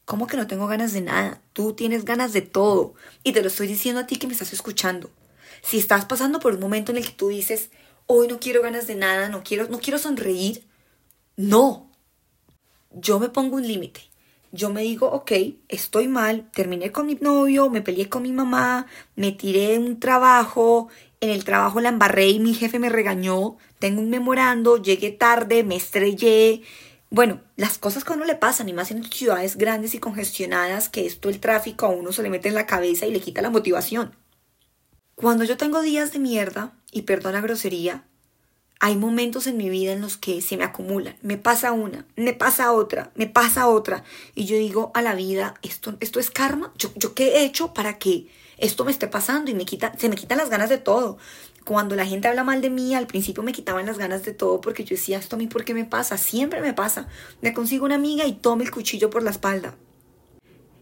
¿Cómo 0.05 0.27
que 0.27 0.37
no 0.37 0.47
tengo 0.47 0.67
ganas 0.67 0.93
de 0.93 1.01
nada? 1.01 1.41
Tú 1.53 1.73
tienes 1.73 2.05
ganas 2.05 2.33
de 2.33 2.43
todo. 2.43 2.95
Y 3.25 3.33
te 3.33 3.41
lo 3.41 3.49
estoy 3.49 3.67
diciendo 3.67 4.03
a 4.03 4.07
ti 4.07 4.17
que 4.17 4.29
me 4.29 4.35
estás 4.35 4.53
escuchando. 4.53 5.11
Si 5.63 5.79
estás 5.79 6.05
pasando 6.05 6.39
por 6.39 6.55
un 6.55 6.61
momento 6.61 6.93
en 6.93 6.99
el 6.99 7.07
que 7.07 7.13
tú 7.13 7.29
dices, 7.29 7.71
hoy 8.07 8.29
no 8.29 8.39
quiero 8.39 8.63
ganas 8.63 8.87
de 8.87 8.95
nada, 8.95 9.29
no 9.29 9.43
quiero, 9.43 9.69
no 9.69 9.81
quiero 9.81 9.99
sonreír, 9.99 10.65
no. 11.37 11.91
Yo 12.93 13.19
me 13.19 13.31
pongo 13.31 13.57
un 13.57 13.67
límite. 13.67 14.03
Yo 14.57 14.71
me 14.71 14.83
digo, 14.83 15.07
ok, 15.11 15.33
estoy 15.69 16.09
mal, 16.09 16.51
terminé 16.51 16.91
con 16.91 17.07
mi 17.07 17.15
novio, 17.15 17.69
me 17.69 17.83
peleé 17.83 18.09
con 18.09 18.23
mi 18.23 18.33
mamá, 18.33 18.87
me 19.15 19.33
tiré 19.33 19.79
un 19.79 20.01
trabajo, 20.01 20.89
en 21.21 21.31
el 21.31 21.45
trabajo 21.45 21.81
la 21.81 21.91
embarré 21.91 22.29
y 22.29 22.41
mi 22.41 22.55
jefe 22.55 22.79
me 22.79 22.89
regañó, 22.89 23.59
tengo 23.79 24.01
un 24.01 24.09
memorando, 24.09 24.83
llegué 24.83 25.11
tarde, 25.11 25.63
me 25.63 25.77
estrellé, 25.77 26.63
bueno, 27.11 27.41
las 27.57 27.79
cosas 27.79 28.05
que 28.05 28.13
a 28.13 28.17
uno 28.17 28.25
le 28.25 28.35
pasan, 28.35 28.69
y 28.69 28.73
más 28.73 28.91
en 28.91 29.05
ciudades 29.05 29.57
grandes 29.57 29.95
y 29.95 29.99
congestionadas, 29.99 30.89
que 30.89 31.07
esto 31.07 31.29
el 31.29 31.39
tráfico 31.39 31.87
a 31.87 31.91
uno 31.91 32.13
se 32.13 32.23
le 32.23 32.31
mete 32.31 32.49
en 32.49 32.55
la 32.55 32.67
cabeza 32.67 33.07
y 33.07 33.13
le 33.13 33.21
quita 33.21 33.43
la 33.43 33.51
motivación. 33.51 34.17
Cuando 35.15 35.45
yo 35.45 35.57
tengo 35.57 35.83
días 35.83 36.13
de 36.13 36.19
mierda, 36.19 36.75
y 36.91 37.03
perdona 37.03 37.41
grosería, 37.41 38.05
hay 38.81 38.97
momentos 38.97 39.47
en 39.47 39.57
mi 39.57 39.71
vida 39.71 39.93
en 39.93 40.01
los 40.01 40.17
que 40.17 40.41
se 40.43 40.57
me 40.57 40.65
acumulan. 40.65 41.17
Me 41.23 41.39
pasa 41.39 41.73
una, 41.73 42.07
me 42.17 42.35
pasa 42.35 42.73
otra, 42.73 43.11
me 43.15 43.27
pasa 43.27 43.69
otra. 43.69 44.05
Y 44.35 44.45
yo 44.45 44.57
digo 44.57 44.91
a 44.95 45.03
la 45.03 45.15
vida, 45.15 45.55
esto, 45.63 45.97
esto 46.01 46.21
es 46.21 46.31
karma. 46.31 46.73
¿Yo, 46.77 46.91
¿Yo 46.95 47.15
qué 47.15 47.37
he 47.37 47.45
hecho 47.45 47.75
para 47.75 47.99
que 47.99 48.29
esto 48.59 48.85
me 48.85 48.91
esté 48.91 49.09
pasando? 49.09 49.51
Y 49.51 49.55
me 49.55 49.65
quita, 49.65 49.93
se 49.99 50.09
me 50.09 50.17
quitan 50.17 50.39
las 50.39 50.51
ganas 50.51 50.69
de 50.69 50.79
todo 50.79 51.19
cuando 51.67 51.97
la 51.97 52.07
gente 52.07 52.29
habla 52.29 52.45
mal 52.45 52.63
de 52.63 52.71
mí, 52.71 52.95
al 52.95 53.09
principio 53.09 53.43
me 53.43 53.53
quitaban 53.53 53.87
las 53.87 53.99
ganas 53.99 54.25
de 54.25 54.33
todo 54.33 54.61
porque 54.61 54.85
yo 54.85 54.95
decía, 54.95 55.19
esto 55.19 55.35
a 55.35 55.39
mí, 55.39 55.49
¿por 55.49 55.65
qué 55.65 55.75
me 55.75 55.85
pasa? 55.85 56.17
Siempre 56.17 56.61
me 56.61 56.73
pasa. 56.73 57.09
Me 57.41 57.53
consigo 57.53 57.85
una 57.85 57.97
amiga 57.97 58.25
y 58.25 58.35
tome 58.35 58.63
el 58.63 58.71
cuchillo 58.71 59.11
por 59.11 59.25
la 59.25 59.33
espalda. 59.33 59.75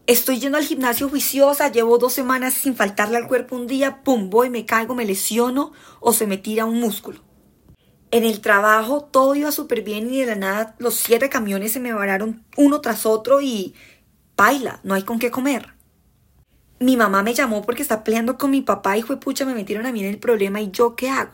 Estoy 0.05 0.39
yendo 0.39 0.59
al 0.59 0.63
gimnasio 0.63 1.09
juiciosa, 1.09 1.71
llevo 1.71 1.97
dos 1.97 2.13
semanas 2.13 2.53
sin 2.53 2.75
faltarle 2.75 3.17
al 3.17 3.27
cuerpo 3.27 3.55
un 3.55 3.65
día, 3.65 4.03
pum, 4.03 4.29
voy, 4.29 4.51
me 4.51 4.67
caigo, 4.67 4.93
me 4.93 5.05
lesiono 5.05 5.71
o 6.01 6.13
se 6.13 6.27
me 6.27 6.37
tira 6.37 6.65
un 6.65 6.79
músculo. 6.79 7.21
En 8.15 8.23
el 8.23 8.39
trabajo 8.39 9.03
todo 9.03 9.35
iba 9.35 9.51
súper 9.51 9.81
bien 9.81 10.13
y 10.13 10.19
de 10.19 10.25
la 10.25 10.35
nada 10.35 10.75
los 10.79 10.95
siete 10.95 11.27
camiones 11.29 11.73
se 11.73 11.79
me 11.79 11.93
vararon 11.93 12.45
uno 12.55 12.79
tras 12.79 13.05
otro 13.05 13.41
y 13.41 13.75
baila, 14.37 14.79
no 14.83 14.93
hay 14.93 15.03
con 15.03 15.19
qué 15.19 15.31
comer 15.31 15.75
mi 16.79 16.97
mamá 16.97 17.23
me 17.23 17.33
llamó 17.33 17.61
porque 17.61 17.81
está 17.81 18.03
peleando 18.03 18.37
con 18.37 18.51
mi 18.51 18.61
papá 18.61 18.97
y 18.97 19.01
fue 19.01 19.19
pucha, 19.19 19.45
me 19.45 19.55
metieron 19.55 19.85
a 19.85 19.91
mí 19.91 20.01
en 20.01 20.09
el 20.09 20.19
problema 20.19 20.61
y 20.61 20.71
yo 20.71 20.95
qué 20.95 21.09
hago. 21.09 21.31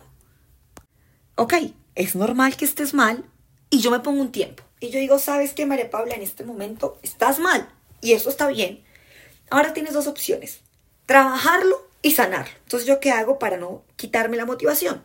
Ok, 1.36 1.54
es 1.96 2.16
normal 2.16 2.56
que 2.56 2.66
estés 2.66 2.94
mal 2.94 3.26
y 3.70 3.82
yo 3.82 3.92
me 3.92 4.00
pongo 4.00 4.22
un 4.22 4.32
tiempo. 4.32 4.64
Y 4.80 4.90
yo 4.90 5.00
digo, 5.00 5.20
¿sabes 5.20 5.54
qué, 5.54 5.66
María 5.66 5.90
Paula? 5.90 6.16
En 6.16 6.22
este 6.22 6.44
momento 6.44 7.00
estás 7.02 7.40
mal 7.40 7.68
y 8.02 8.14
eso 8.14 8.30
está 8.30 8.48
bien. 8.48 8.84
Ahora 9.50 9.74
tienes 9.74 9.94
dos 9.94 10.08
opciones, 10.08 10.62
trabajarlo 11.06 11.91
y 12.02 12.12
sanarlo. 12.12 12.54
Entonces, 12.64 12.88
¿yo 12.88 13.00
qué 13.00 13.12
hago 13.12 13.40
para 13.40 13.58
no 13.58 13.84
quitarme 13.96 14.38
la 14.38 14.46
motivación? 14.46 15.04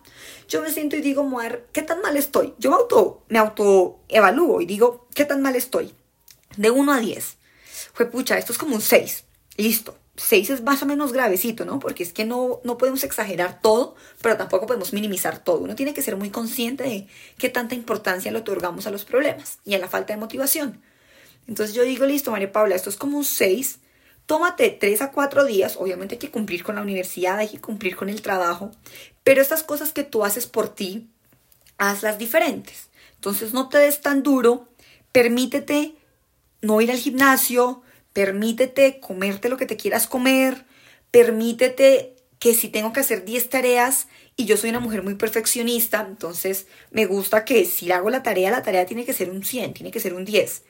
Yo 0.48 0.62
me 0.62 0.70
siento 0.70 0.96
y 0.96 1.00
digo, 1.00 1.22
mujer, 1.24 1.66
¿qué 1.72 1.82
tan 1.82 2.00
mal 2.00 2.16
estoy? 2.16 2.54
Yo 2.58 2.70
me 2.70 2.76
auto, 2.76 3.22
me 3.28 3.38
auto 3.38 4.00
evalúo 4.08 4.60
y 4.60 4.66
digo, 4.66 5.06
¿qué 5.14 5.24
tan 5.24 5.42
mal 5.42 5.56
estoy? 5.56 5.94
De 6.56 6.70
1 6.70 6.92
a 6.92 7.00
10. 7.00 7.36
Fue 7.92 8.06
pucha, 8.10 8.38
esto 8.38 8.52
es 8.52 8.58
como 8.58 8.74
un 8.74 8.82
6. 8.82 9.24
Listo 9.56 9.96
6 10.16 10.50
es 10.50 10.62
más 10.62 10.82
o 10.82 10.86
menos 10.86 11.12
gravecito, 11.12 11.64
¿no? 11.64 11.78
Porque 11.78 12.02
es 12.02 12.12
que 12.12 12.24
no, 12.24 12.60
no 12.64 12.78
podemos 12.78 13.04
exagerar 13.04 13.60
todo, 13.60 13.94
pero 14.22 14.36
tampoco 14.36 14.66
podemos 14.66 14.92
minimizar 14.92 15.42
todo. 15.42 15.58
Uno 15.58 15.74
tiene 15.74 15.94
que 15.94 16.02
ser 16.02 16.16
muy 16.16 16.30
consciente 16.30 16.84
de 16.84 17.06
qué 17.38 17.48
tanta 17.48 17.74
importancia 17.74 18.32
le 18.32 18.38
otorgamos 18.38 18.86
a 18.86 18.90
los 18.90 19.04
problemas 19.04 19.58
y 19.64 19.74
a 19.74 19.78
la 19.78 19.88
falta 19.88 20.14
de 20.14 20.20
motivación. 20.20 20.80
Entonces 21.46 21.74
yo 21.74 21.82
digo, 21.84 22.06
listo, 22.06 22.30
María 22.30 22.50
Paula, 22.50 22.74
esto 22.74 22.90
es 22.90 22.96
como 22.96 23.18
un 23.18 23.24
6. 23.24 23.78
Tómate 24.26 24.70
3 24.70 25.02
a 25.02 25.12
4 25.12 25.44
días. 25.44 25.76
Obviamente 25.78 26.16
hay 26.16 26.18
que 26.18 26.30
cumplir 26.30 26.62
con 26.62 26.74
la 26.76 26.82
universidad, 26.82 27.38
hay 27.38 27.48
que 27.48 27.60
cumplir 27.60 27.96
con 27.96 28.08
el 28.08 28.22
trabajo. 28.22 28.70
Pero 29.24 29.40
estas 29.40 29.62
cosas 29.62 29.92
que 29.92 30.02
tú 30.02 30.24
haces 30.24 30.46
por 30.46 30.74
ti, 30.74 31.08
hazlas 31.78 32.18
diferentes. 32.18 32.90
Entonces 33.14 33.52
no 33.52 33.68
te 33.68 33.78
des 33.78 34.00
tan 34.00 34.22
duro. 34.22 34.68
Permítete 35.12 35.94
no 36.60 36.80
ir 36.80 36.90
al 36.90 36.98
gimnasio, 36.98 37.82
Permítete 38.16 38.98
comerte 38.98 39.50
lo 39.50 39.58
que 39.58 39.66
te 39.66 39.76
quieras 39.76 40.06
comer. 40.06 40.64
Permítete 41.10 42.16
que 42.38 42.54
si 42.54 42.70
tengo 42.70 42.94
que 42.94 43.00
hacer 43.00 43.26
10 43.26 43.50
tareas 43.50 44.08
y 44.36 44.46
yo 44.46 44.56
soy 44.56 44.70
una 44.70 44.80
mujer 44.80 45.02
muy 45.02 45.16
perfeccionista, 45.16 46.00
entonces 46.00 46.66
me 46.90 47.04
gusta 47.04 47.44
que 47.44 47.66
si 47.66 47.92
hago 47.92 48.08
la 48.08 48.22
tarea, 48.22 48.50
la 48.50 48.62
tarea 48.62 48.86
tiene 48.86 49.04
que 49.04 49.12
ser 49.12 49.28
un 49.28 49.44
100, 49.44 49.74
tiene 49.74 49.90
que 49.90 50.00
ser 50.00 50.14
un 50.14 50.24
10. 50.24 50.62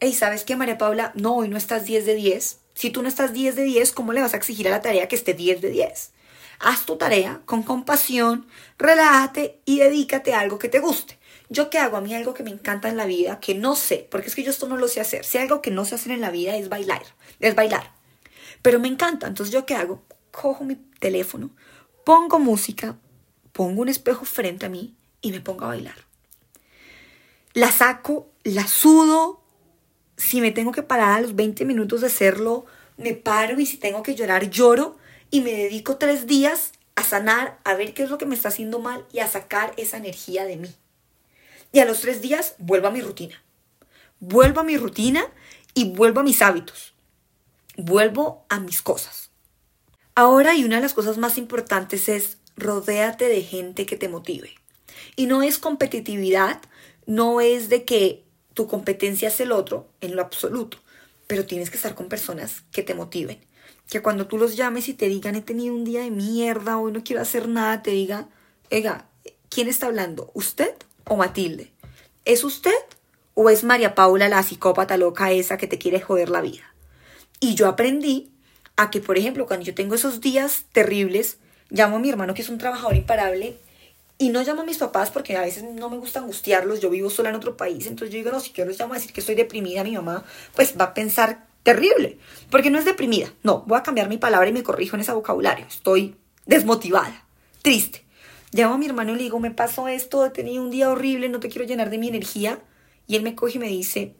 Ey, 0.00 0.12
¿sabes 0.12 0.42
qué, 0.42 0.56
María 0.56 0.76
Paula? 0.76 1.12
No, 1.14 1.36
hoy 1.36 1.48
no 1.48 1.56
estás 1.56 1.84
10 1.84 2.04
de 2.04 2.16
10. 2.16 2.58
Si 2.74 2.90
tú 2.90 3.02
no 3.02 3.08
estás 3.08 3.32
10 3.32 3.56
de 3.56 3.64
10, 3.64 3.92
¿cómo 3.92 4.12
le 4.12 4.20
vas 4.20 4.34
a 4.34 4.36
exigir 4.36 4.66
a 4.68 4.70
la 4.70 4.80
tarea 4.80 5.08
que 5.08 5.16
esté 5.16 5.34
10 5.34 5.60
de 5.60 5.70
10? 5.70 6.12
Haz 6.60 6.86
tu 6.86 6.96
tarea 6.96 7.42
con 7.44 7.62
compasión, 7.62 8.46
relájate 8.78 9.60
y 9.64 9.78
dedícate 9.78 10.32
a 10.32 10.40
algo 10.40 10.58
que 10.58 10.68
te 10.68 10.78
guste. 10.78 11.18
¿Yo 11.48 11.68
qué 11.68 11.78
hago? 11.78 11.96
A 11.96 12.00
mí 12.00 12.14
algo 12.14 12.34
que 12.34 12.44
me 12.44 12.50
encanta 12.50 12.88
en 12.88 12.96
la 12.96 13.04
vida, 13.04 13.40
que 13.40 13.54
no 13.54 13.76
sé, 13.76 14.06
porque 14.10 14.28
es 14.28 14.34
que 14.34 14.42
yo 14.42 14.50
esto 14.50 14.68
no 14.68 14.76
lo 14.76 14.88
sé 14.88 15.00
hacer. 15.00 15.24
Si 15.24 15.38
algo 15.38 15.60
que 15.60 15.70
no 15.70 15.84
sé 15.84 15.96
hacer 15.96 16.12
en 16.12 16.20
la 16.20 16.30
vida 16.30 16.56
es 16.56 16.68
bailar, 16.68 17.02
es 17.40 17.54
bailar. 17.54 17.92
Pero 18.62 18.78
me 18.78 18.88
encanta, 18.88 19.26
entonces 19.26 19.52
¿yo 19.52 19.66
qué 19.66 19.74
hago? 19.74 20.02
Cojo 20.30 20.64
mi 20.64 20.76
teléfono, 20.76 21.50
pongo 22.04 22.38
música, 22.38 22.96
pongo 23.52 23.82
un 23.82 23.88
espejo 23.88 24.24
frente 24.24 24.66
a 24.66 24.70
mí 24.70 24.94
y 25.20 25.32
me 25.32 25.40
pongo 25.40 25.64
a 25.64 25.68
bailar. 25.68 25.96
La 27.54 27.70
saco, 27.70 28.30
la 28.44 28.66
sudo. 28.66 29.41
Si 30.22 30.40
me 30.40 30.52
tengo 30.52 30.70
que 30.70 30.84
parar 30.84 31.18
a 31.18 31.20
los 31.20 31.34
20 31.34 31.64
minutos 31.64 32.00
de 32.00 32.06
hacerlo, 32.06 32.64
me 32.96 33.12
paro 33.12 33.58
y 33.58 33.66
si 33.66 33.76
tengo 33.76 34.04
que 34.04 34.14
llorar, 34.14 34.50
lloro 34.50 34.96
y 35.32 35.40
me 35.40 35.50
dedico 35.50 35.96
tres 35.96 36.28
días 36.28 36.70
a 36.94 37.02
sanar, 37.02 37.58
a 37.64 37.74
ver 37.74 37.92
qué 37.92 38.04
es 38.04 38.08
lo 38.08 38.18
que 38.18 38.24
me 38.24 38.36
está 38.36 38.48
haciendo 38.48 38.78
mal 38.78 39.04
y 39.12 39.18
a 39.18 39.26
sacar 39.26 39.74
esa 39.76 39.96
energía 39.96 40.44
de 40.44 40.58
mí. 40.58 40.72
Y 41.72 41.80
a 41.80 41.84
los 41.84 42.02
tres 42.02 42.22
días 42.22 42.54
vuelvo 42.58 42.86
a 42.86 42.92
mi 42.92 43.00
rutina. 43.00 43.42
Vuelvo 44.20 44.60
a 44.60 44.64
mi 44.64 44.76
rutina 44.76 45.26
y 45.74 45.90
vuelvo 45.90 46.20
a 46.20 46.24
mis 46.24 46.40
hábitos. 46.40 46.94
Vuelvo 47.76 48.46
a 48.48 48.60
mis 48.60 48.80
cosas. 48.80 49.30
Ahora 50.14 50.54
y 50.54 50.64
una 50.64 50.76
de 50.76 50.82
las 50.82 50.94
cosas 50.94 51.18
más 51.18 51.36
importantes 51.36 52.08
es 52.08 52.38
rodéate 52.56 53.26
de 53.26 53.42
gente 53.42 53.86
que 53.86 53.96
te 53.96 54.08
motive. 54.08 54.54
Y 55.16 55.26
no 55.26 55.42
es 55.42 55.58
competitividad, 55.58 56.60
no 57.06 57.40
es 57.40 57.68
de 57.68 57.84
que 57.84 58.21
tu 58.54 58.66
competencia 58.66 59.28
es 59.28 59.40
el 59.40 59.52
otro 59.52 59.88
en 60.00 60.16
lo 60.16 60.22
absoluto, 60.22 60.78
pero 61.26 61.46
tienes 61.46 61.70
que 61.70 61.76
estar 61.76 61.94
con 61.94 62.08
personas 62.08 62.62
que 62.72 62.82
te 62.82 62.94
motiven. 62.94 63.38
Que 63.88 64.00
cuando 64.00 64.26
tú 64.26 64.38
los 64.38 64.56
llames 64.56 64.88
y 64.88 64.94
te 64.94 65.08
digan 65.08 65.34
he 65.34 65.42
tenido 65.42 65.74
un 65.74 65.84
día 65.84 66.02
de 66.02 66.10
mierda, 66.10 66.78
hoy 66.78 66.92
no 66.92 67.04
quiero 67.04 67.22
hacer 67.22 67.48
nada, 67.48 67.82
te 67.82 67.90
diga, 67.90 68.28
oiga, 68.70 69.06
¿quién 69.48 69.68
está 69.68 69.86
hablando? 69.86 70.30
¿Usted 70.34 70.74
o 71.04 71.16
Matilde? 71.16 71.72
¿Es 72.24 72.44
usted 72.44 72.70
o 73.34 73.50
es 73.50 73.64
María 73.64 73.94
Paula 73.94 74.28
la 74.28 74.42
psicópata 74.42 74.96
loca 74.96 75.32
esa 75.32 75.56
que 75.56 75.66
te 75.66 75.78
quiere 75.78 76.00
joder 76.00 76.28
la 76.28 76.40
vida? 76.40 76.74
Y 77.40 77.54
yo 77.54 77.66
aprendí 77.66 78.30
a 78.76 78.90
que, 78.90 79.00
por 79.00 79.18
ejemplo, 79.18 79.46
cuando 79.46 79.66
yo 79.66 79.74
tengo 79.74 79.94
esos 79.94 80.20
días 80.20 80.66
terribles, 80.72 81.38
llamo 81.70 81.96
a 81.96 81.98
mi 81.98 82.08
hermano 82.08 82.34
que 82.34 82.42
es 82.42 82.48
un 82.48 82.58
trabajador 82.58 82.94
imparable 82.94 83.56
y 84.22 84.28
no 84.28 84.40
llamo 84.44 84.62
a 84.62 84.64
mis 84.64 84.78
papás 84.78 85.10
porque 85.10 85.36
a 85.36 85.40
veces 85.40 85.64
no 85.64 85.90
me 85.90 85.96
gusta 85.96 86.20
angustiarlos, 86.20 86.78
yo 86.78 86.90
vivo 86.90 87.10
sola 87.10 87.30
en 87.30 87.34
otro 87.34 87.56
país, 87.56 87.88
entonces 87.88 88.14
yo 88.14 88.18
digo, 88.18 88.30
no, 88.30 88.38
si 88.38 88.52
yo 88.52 88.64
los 88.64 88.78
llamo 88.78 88.94
a 88.94 88.96
decir 88.96 89.12
que 89.12 89.18
estoy 89.18 89.34
deprimida, 89.34 89.82
mi 89.82 89.96
mamá 89.96 90.24
pues 90.54 90.74
va 90.80 90.84
a 90.84 90.94
pensar 90.94 91.48
terrible, 91.64 92.18
porque 92.48 92.70
no 92.70 92.78
es 92.78 92.84
deprimida, 92.84 93.32
no, 93.42 93.64
voy 93.66 93.78
a 93.78 93.82
cambiar 93.82 94.08
mi 94.08 94.18
palabra 94.18 94.48
y 94.48 94.52
me 94.52 94.62
corrijo 94.62 94.94
en 94.94 95.02
ese 95.02 95.10
vocabulario, 95.10 95.66
estoy 95.66 96.14
desmotivada, 96.46 97.26
triste. 97.62 98.04
Llamo 98.52 98.74
a 98.74 98.78
mi 98.78 98.86
hermano 98.86 99.10
y 99.10 99.16
le 99.16 99.22
digo, 99.24 99.40
me 99.40 99.50
pasó 99.50 99.88
esto, 99.88 100.24
he 100.24 100.30
tenido 100.30 100.62
un 100.62 100.70
día 100.70 100.88
horrible, 100.88 101.28
no 101.28 101.40
te 101.40 101.48
quiero 101.48 101.66
llenar 101.66 101.90
de 101.90 101.98
mi 101.98 102.06
energía, 102.06 102.60
y 103.08 103.16
él 103.16 103.22
me 103.22 103.34
coge 103.34 103.56
y 103.56 103.58
me 103.58 103.66
dice, 103.66 104.14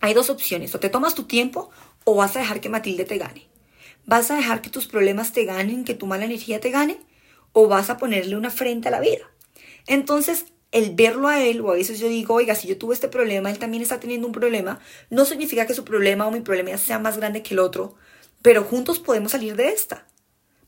hay 0.00 0.14
dos 0.14 0.30
opciones, 0.30 0.74
o 0.74 0.80
te 0.80 0.88
tomas 0.88 1.14
tu 1.14 1.24
tiempo 1.24 1.70
o 2.02 2.16
vas 2.16 2.34
a 2.34 2.40
dejar 2.40 2.60
que 2.60 2.70
Matilde 2.70 3.04
te 3.04 3.18
gane. 3.18 3.46
¿Vas 4.04 4.32
a 4.32 4.36
dejar 4.36 4.62
que 4.62 4.70
tus 4.70 4.88
problemas 4.88 5.32
te 5.32 5.44
ganen, 5.44 5.84
que 5.84 5.94
tu 5.94 6.06
mala 6.06 6.24
energía 6.24 6.58
te 6.58 6.70
gane? 6.70 6.98
¿O 7.60 7.66
vas 7.66 7.90
a 7.90 7.96
ponerle 7.96 8.36
una 8.36 8.50
frente 8.50 8.86
a 8.86 8.92
la 8.92 9.00
vida? 9.00 9.28
Entonces, 9.88 10.44
el 10.70 10.94
verlo 10.94 11.26
a 11.26 11.42
él, 11.42 11.60
o 11.60 11.72
a 11.72 11.74
veces 11.74 11.98
yo 11.98 12.08
digo, 12.08 12.34
oiga, 12.34 12.54
si 12.54 12.68
yo 12.68 12.78
tuve 12.78 12.94
este 12.94 13.08
problema, 13.08 13.50
él 13.50 13.58
también 13.58 13.82
está 13.82 13.98
teniendo 13.98 14.28
un 14.28 14.32
problema, 14.32 14.78
no 15.10 15.24
significa 15.24 15.66
que 15.66 15.74
su 15.74 15.84
problema 15.84 16.24
o 16.28 16.30
mi 16.30 16.38
problema 16.38 16.78
sea 16.78 17.00
más 17.00 17.16
grande 17.16 17.42
que 17.42 17.54
el 17.54 17.58
otro, 17.58 17.96
pero 18.42 18.62
juntos 18.62 19.00
podemos 19.00 19.32
salir 19.32 19.56
de 19.56 19.70
esta. 19.70 20.06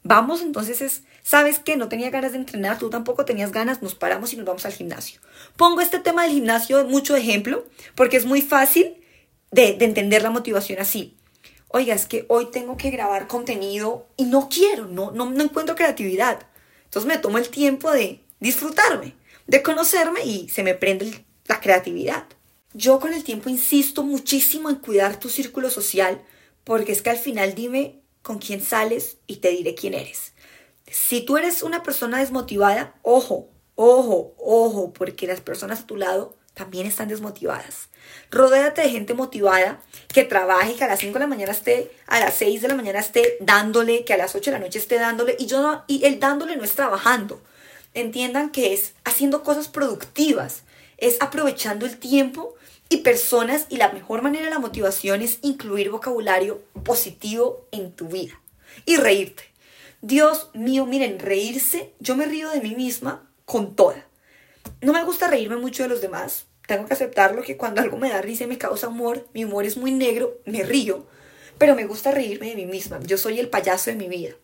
Vamos, 0.02 0.42
entonces 0.42 0.80
es, 0.80 1.04
¿sabes 1.22 1.60
qué? 1.60 1.76
No 1.76 1.88
tenía 1.88 2.10
ganas 2.10 2.32
de 2.32 2.38
entrenar, 2.38 2.80
tú 2.80 2.90
tampoco 2.90 3.24
tenías 3.24 3.52
ganas, 3.52 3.82
nos 3.82 3.94
paramos 3.94 4.32
y 4.32 4.36
nos 4.36 4.46
vamos 4.46 4.66
al 4.66 4.72
gimnasio. 4.72 5.20
Pongo 5.56 5.80
este 5.82 6.00
tema 6.00 6.24
del 6.24 6.32
gimnasio 6.32 6.84
mucho 6.86 7.14
ejemplo, 7.14 7.68
porque 7.94 8.16
es 8.16 8.26
muy 8.26 8.42
fácil 8.42 8.96
de, 9.52 9.74
de 9.74 9.84
entender 9.84 10.22
la 10.22 10.30
motivación 10.30 10.80
así 10.80 11.16
oiga, 11.72 11.94
es 11.94 12.06
que 12.06 12.26
hoy 12.28 12.50
tengo 12.50 12.76
que 12.76 12.90
grabar 12.90 13.28
contenido 13.28 14.08
y 14.16 14.24
no 14.24 14.48
quiero, 14.48 14.86
no, 14.86 15.12
no, 15.12 15.30
no 15.30 15.42
encuentro 15.42 15.76
creatividad. 15.76 16.46
Entonces 16.90 17.06
me 17.06 17.18
tomo 17.18 17.38
el 17.38 17.48
tiempo 17.50 17.92
de 17.92 18.18
disfrutarme, 18.40 19.14
de 19.46 19.62
conocerme 19.62 20.24
y 20.24 20.48
se 20.48 20.64
me 20.64 20.74
prende 20.74 21.24
la 21.46 21.60
creatividad. 21.60 22.26
Yo 22.74 22.98
con 22.98 23.14
el 23.14 23.22
tiempo 23.22 23.48
insisto 23.48 24.02
muchísimo 24.02 24.68
en 24.70 24.74
cuidar 24.74 25.20
tu 25.20 25.28
círculo 25.28 25.70
social 25.70 26.20
porque 26.64 26.90
es 26.90 27.00
que 27.00 27.10
al 27.10 27.16
final 27.16 27.54
dime 27.54 28.00
con 28.22 28.40
quién 28.40 28.60
sales 28.60 29.18
y 29.28 29.36
te 29.36 29.50
diré 29.50 29.76
quién 29.76 29.94
eres. 29.94 30.32
Si 30.90 31.20
tú 31.20 31.36
eres 31.36 31.62
una 31.62 31.84
persona 31.84 32.18
desmotivada, 32.18 32.96
ojo, 33.02 33.50
ojo, 33.76 34.34
ojo, 34.36 34.92
porque 34.92 35.28
las 35.28 35.40
personas 35.40 35.82
a 35.82 35.86
tu 35.86 35.96
lado 35.96 36.34
también 36.60 36.86
están 36.86 37.08
desmotivadas. 37.08 37.88
Rodéate 38.30 38.82
de 38.82 38.90
gente 38.90 39.14
motivada 39.14 39.80
que 40.12 40.24
trabaje, 40.24 40.74
que 40.74 40.84
a 40.84 40.88
las 40.88 40.98
5 40.98 41.14
de 41.14 41.20
la 41.20 41.26
mañana 41.26 41.52
esté, 41.52 41.90
a 42.06 42.20
las 42.20 42.34
6 42.34 42.60
de 42.60 42.68
la 42.68 42.74
mañana 42.74 42.98
esté 42.98 43.38
dándole, 43.40 44.04
que 44.04 44.12
a 44.12 44.18
las 44.18 44.34
8 44.34 44.50
de 44.50 44.58
la 44.58 44.62
noche 44.62 44.78
esté 44.78 44.98
dándole. 44.98 45.36
Y, 45.38 45.46
yo 45.46 45.62
no, 45.62 45.84
y 45.86 46.04
el 46.04 46.20
dándole 46.20 46.56
no 46.56 46.64
es 46.64 46.72
trabajando. 46.72 47.40
Entiendan 47.94 48.50
que 48.50 48.74
es 48.74 48.92
haciendo 49.04 49.42
cosas 49.42 49.68
productivas, 49.68 50.64
es 50.98 51.16
aprovechando 51.20 51.86
el 51.86 51.96
tiempo 51.96 52.54
y 52.90 52.98
personas 52.98 53.64
y 53.70 53.78
la 53.78 53.90
mejor 53.90 54.20
manera 54.20 54.44
de 54.44 54.50
la 54.50 54.58
motivación 54.58 55.22
es 55.22 55.38
incluir 55.40 55.88
vocabulario 55.88 56.60
positivo 56.84 57.66
en 57.72 57.92
tu 57.92 58.08
vida 58.08 58.38
y 58.84 58.96
reírte. 58.96 59.44
Dios 60.02 60.50
mío, 60.52 60.84
miren, 60.84 61.20
reírse, 61.20 61.94
yo 62.00 62.16
me 62.16 62.26
río 62.26 62.50
de 62.50 62.60
mí 62.60 62.74
misma 62.74 63.26
con 63.46 63.74
toda. 63.74 64.06
No 64.82 64.92
me 64.92 65.04
gusta 65.04 65.28
reírme 65.28 65.56
mucho 65.56 65.82
de 65.82 65.88
los 65.88 66.02
demás, 66.02 66.46
tengo 66.70 66.86
que 66.86 66.94
aceptarlo 66.94 67.42
que 67.42 67.56
cuando 67.56 67.80
algo 67.80 67.96
me 67.96 68.10
da 68.10 68.22
risa 68.22 68.44
y 68.44 68.46
me 68.46 68.56
causa 68.56 68.86
humor, 68.86 69.26
mi 69.34 69.44
humor 69.44 69.64
es 69.64 69.76
muy 69.76 69.90
negro, 69.90 70.38
me 70.46 70.62
río, 70.62 71.04
pero 71.58 71.74
me 71.74 71.84
gusta 71.84 72.12
reírme 72.12 72.50
de 72.50 72.54
mí 72.54 72.64
misma. 72.64 73.00
Yo 73.00 73.18
soy 73.18 73.40
el 73.40 73.48
payaso 73.48 73.90
de 73.90 73.96
mi 73.96 74.08
vida. 74.08 74.36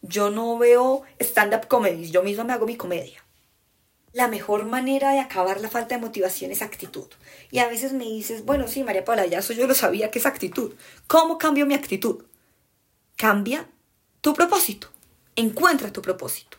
Yo 0.00 0.30
no 0.30 0.56
veo 0.56 1.02
stand-up 1.20 1.68
comedies, 1.68 2.10
yo 2.10 2.22
misma 2.22 2.44
me 2.44 2.54
hago 2.54 2.64
mi 2.64 2.78
comedia. 2.78 3.22
La 4.14 4.28
mejor 4.28 4.64
manera 4.64 5.12
de 5.12 5.20
acabar 5.20 5.60
la 5.60 5.68
falta 5.68 5.94
de 5.94 6.00
motivación 6.00 6.52
es 6.52 6.62
actitud. 6.62 7.08
Y 7.50 7.58
a 7.58 7.68
veces 7.68 7.92
me 7.92 8.04
dices, 8.04 8.46
bueno, 8.46 8.66
sí, 8.66 8.82
María 8.82 9.04
Paula, 9.04 9.26
ya 9.26 9.40
eso 9.40 9.52
yo 9.52 9.66
lo 9.66 9.74
sabía 9.74 10.10
que 10.10 10.20
es 10.20 10.24
actitud. 10.24 10.72
¿Cómo 11.06 11.36
cambio 11.36 11.66
mi 11.66 11.74
actitud? 11.74 12.24
Cambia 13.16 13.68
tu 14.22 14.32
propósito. 14.32 14.88
Encuentra 15.36 15.92
tu 15.92 16.00
propósito. 16.00 16.56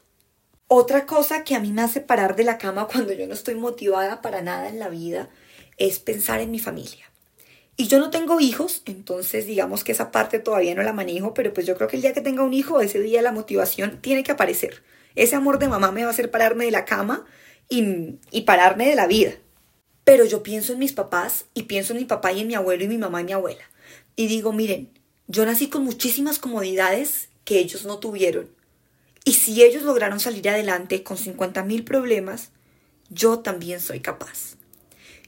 Otra 0.67 1.06
cosa 1.06 1.43
que 1.43 1.54
a 1.54 1.60
mí 1.60 1.71
me 1.71 1.84
hace 1.84 2.01
parar 2.01 2.36
de 2.36 2.43
la 2.43 2.58
cama 2.58 2.88
cuando 2.91 3.13
yo 3.13 3.28
no 3.28 3.34
estoy 3.34 3.54
motivada 3.56 4.21
para 4.21 4.41
nada 4.41 4.67
en 4.67 4.80
la 4.80 4.89
vida 4.89 5.30
es 5.78 5.99
pensar 5.99 6.39
en 6.39 6.49
mi 6.49 6.60
familia. 6.60 7.06
Y 7.78 7.88
yo 7.88 7.99
no 7.99 8.10
tengo 8.10 8.39
hijos, 8.39 8.82
entonces 8.86 9.45
digamos 9.45 9.84
que 9.84 9.91
esa 9.91 10.10
parte 10.10 10.39
todavía 10.39 10.73
no 10.73 10.82
la 10.82 10.93
manejo, 10.93 11.34
pero 11.34 11.54
pues 11.54 11.67
yo 11.67 11.75
creo 11.75 11.89
que 11.89 11.97
el 11.97 12.01
día 12.01 12.13
que 12.13 12.21
tenga 12.21 12.41
un 12.41 12.54
hijo, 12.54 12.80
ese 12.80 13.01
día 13.01 13.21
la 13.21 13.34
motivación 13.34 14.01
tiene 14.01 14.23
que 14.23 14.32
aparecer. 14.32 14.82
Ese 15.15 15.36
amor 15.36 15.60
de 15.60 15.67
mamá 15.67 15.91
me 15.91 16.01
va 16.01 16.08
a 16.08 16.12
hacer 16.12 16.32
pararme 16.32 16.65
de 16.65 16.71
la 16.71 16.86
cama 16.86 17.25
y, 17.69 18.41
pararme 18.41 18.88
de 18.88 18.95
la 18.95 19.08
vida. 19.08 19.34
Pero 20.04 20.25
yo 20.25 20.41
pienso 20.41 20.73
en 20.73 20.80
mis 20.80 20.93
papás 20.93 21.45
y 21.54 21.63
pienso 21.63 21.93
en 21.93 21.99
mi 21.99 22.06
papá 22.06 22.32
y 22.32 22.39
en 22.41 22.47
mi 22.47 22.56
abuelo 22.56 22.86
y 22.86 22.88
mi 22.88 22.97
mamá 22.97 23.21
y 23.21 23.25
mi 23.25 23.34
abuela. 23.34 23.69
Y 24.15 24.28
digo, 24.28 24.54
miren, 24.54 24.97
yo 25.28 25.45
nací 25.45 25.67
con 25.67 25.84
muchísimas 25.84 26.39
comodidades 26.39 27.30
que 27.43 27.60
ellos 27.60 27.86
no 27.86 27.99
tuvieron. 27.99 28.55
Y 29.26 29.34
si 29.34 29.64
ellos 29.64 29.84
lograron 29.84 30.20
salir 30.20 30.48
adelante 30.48 31.04
con 31.04 31.18
50 31.18 31.64
mil 31.64 31.84
problemas, 31.84 32.52
yo 33.10 33.40
también 33.40 33.82
soy 33.82 34.00
capaz. 34.00 34.56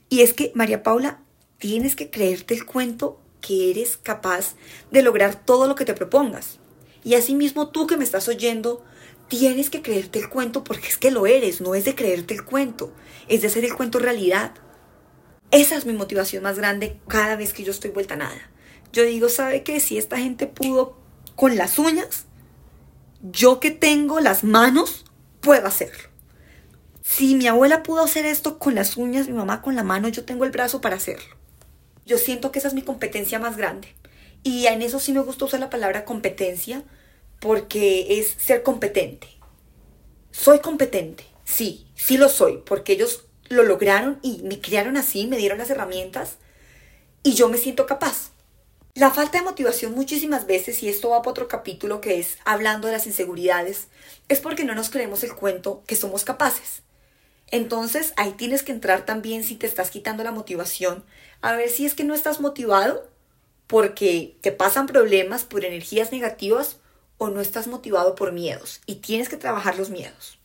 Y 0.07 0.21
es 0.21 0.33
que, 0.33 0.51
María 0.53 0.83
Paula, 0.83 1.19
tienes 1.57 1.95
que 1.95 2.11
creerte 2.11 2.53
el 2.53 2.65
cuento 2.65 3.19
que 3.41 3.71
eres 3.71 3.97
capaz 3.97 4.55
de 4.91 5.01
lograr 5.01 5.43
todo 5.43 5.67
lo 5.67 5.73
que 5.73 5.83
te 5.83 5.95
propongas. 5.95 6.59
Y 7.03 7.15
asimismo 7.15 7.69
tú 7.69 7.87
que 7.87 7.97
me 7.97 8.03
estás 8.03 8.27
oyendo, 8.27 8.85
tienes 9.29 9.71
que 9.71 9.81
creerte 9.81 10.19
el 10.19 10.29
cuento 10.29 10.63
porque 10.63 10.89
es 10.89 10.97
que 10.97 11.09
lo 11.09 11.25
eres, 11.25 11.59
no 11.59 11.73
es 11.73 11.85
de 11.85 11.95
creerte 11.95 12.35
el 12.35 12.45
cuento, 12.45 12.93
es 13.27 13.41
de 13.41 13.47
hacer 13.47 13.65
el 13.65 13.73
cuento 13.73 13.97
realidad. 13.97 14.53
Esa 15.49 15.75
es 15.75 15.87
mi 15.87 15.93
motivación 15.93 16.43
más 16.43 16.57
grande 16.57 16.99
cada 17.07 17.35
vez 17.35 17.51
que 17.51 17.63
yo 17.63 17.71
estoy 17.71 17.89
vuelta 17.89 18.13
a 18.13 18.17
nada. 18.17 18.51
Yo 18.93 19.03
digo, 19.03 19.27
¿sabe 19.27 19.63
qué? 19.63 19.79
Si 19.79 19.97
esta 19.97 20.17
gente 20.17 20.45
pudo 20.45 20.97
con 21.35 21.55
las 21.55 21.79
uñas, 21.79 22.26
yo 23.21 23.59
que 23.59 23.71
tengo 23.71 24.19
las 24.19 24.43
manos, 24.43 25.05
puedo 25.41 25.67
hacerlo. 25.67 26.09
Si 27.01 27.35
mi 27.35 27.47
abuela 27.47 27.83
pudo 27.83 28.03
hacer 28.03 28.25
esto 28.25 28.59
con 28.59 28.75
las 28.75 28.97
uñas, 28.97 29.27
mi 29.27 29.33
mamá 29.33 29.61
con 29.61 29.75
la 29.75 29.83
mano, 29.83 30.09
yo 30.09 30.25
tengo 30.25 30.43
el 30.43 30.51
brazo 30.51 30.81
para 30.81 30.97
hacerlo. 30.97 31.35
Yo 32.05 32.17
siento 32.17 32.51
que 32.51 32.59
esa 32.59 32.67
es 32.67 32.73
mi 32.73 32.81
competencia 32.81 33.39
más 33.39 33.57
grande. 33.57 33.95
Y 34.43 34.67
en 34.67 34.81
eso 34.81 34.99
sí 34.99 35.13
me 35.13 35.21
gusta 35.21 35.45
usar 35.45 35.59
la 35.59 35.69
palabra 35.69 36.05
competencia 36.05 36.83
porque 37.39 38.19
es 38.19 38.35
ser 38.37 38.63
competente. 38.63 39.27
Soy 40.31 40.59
competente, 40.59 41.25
sí, 41.45 41.87
sí 41.95 42.17
lo 42.17 42.29
soy, 42.29 42.61
porque 42.65 42.93
ellos 42.93 43.25
lo 43.49 43.63
lograron 43.63 44.19
y 44.21 44.41
me 44.43 44.59
criaron 44.59 44.97
así, 44.97 45.27
me 45.27 45.37
dieron 45.37 45.57
las 45.57 45.69
herramientas 45.69 46.37
y 47.23 47.33
yo 47.33 47.49
me 47.49 47.57
siento 47.57 47.85
capaz. 47.85 48.31
La 48.97 49.11
falta 49.11 49.37
de 49.37 49.43
motivación 49.43 49.93
muchísimas 49.93 50.47
veces, 50.47 50.81
y 50.81 50.89
esto 50.89 51.09
va 51.09 51.21
para 51.21 51.29
otro 51.29 51.47
capítulo 51.47 52.01
que 52.01 52.19
es 52.19 52.39
hablando 52.45 52.87
de 52.87 52.93
las 52.93 53.05
inseguridades, 53.05 53.89
es 54.27 54.39
porque 54.39 54.63
no 54.63 54.73
nos 54.73 54.89
creemos 54.89 55.23
el 55.23 55.35
cuento 55.35 55.83
que 55.85 55.95
somos 55.95 56.25
capaces. 56.25 56.81
Entonces 57.51 58.11
ahí 58.15 58.31
tienes 58.31 58.63
que 58.63 58.71
entrar 58.71 59.05
también 59.05 59.43
si 59.43 59.53
te 59.53 59.67
estás 59.67 59.91
quitando 59.91 60.23
la 60.23 60.31
motivación, 60.31 61.05
a 61.41 61.53
ver 61.53 61.69
si 61.69 61.85
es 61.85 61.93
que 61.93 62.05
no 62.05 62.15
estás 62.15 62.39
motivado 62.39 63.07
porque 63.67 64.35
te 64.41 64.51
pasan 64.51 64.87
problemas 64.87 65.43
por 65.43 65.63
energías 65.63 66.11
negativas 66.11 66.77
o 67.19 67.27
no 67.29 67.39
estás 67.39 67.67
motivado 67.67 68.15
por 68.15 68.31
miedos 68.31 68.81
y 68.87 68.95
tienes 68.95 69.29
que 69.29 69.37
trabajar 69.37 69.77
los 69.77 69.91
miedos. 69.91 70.36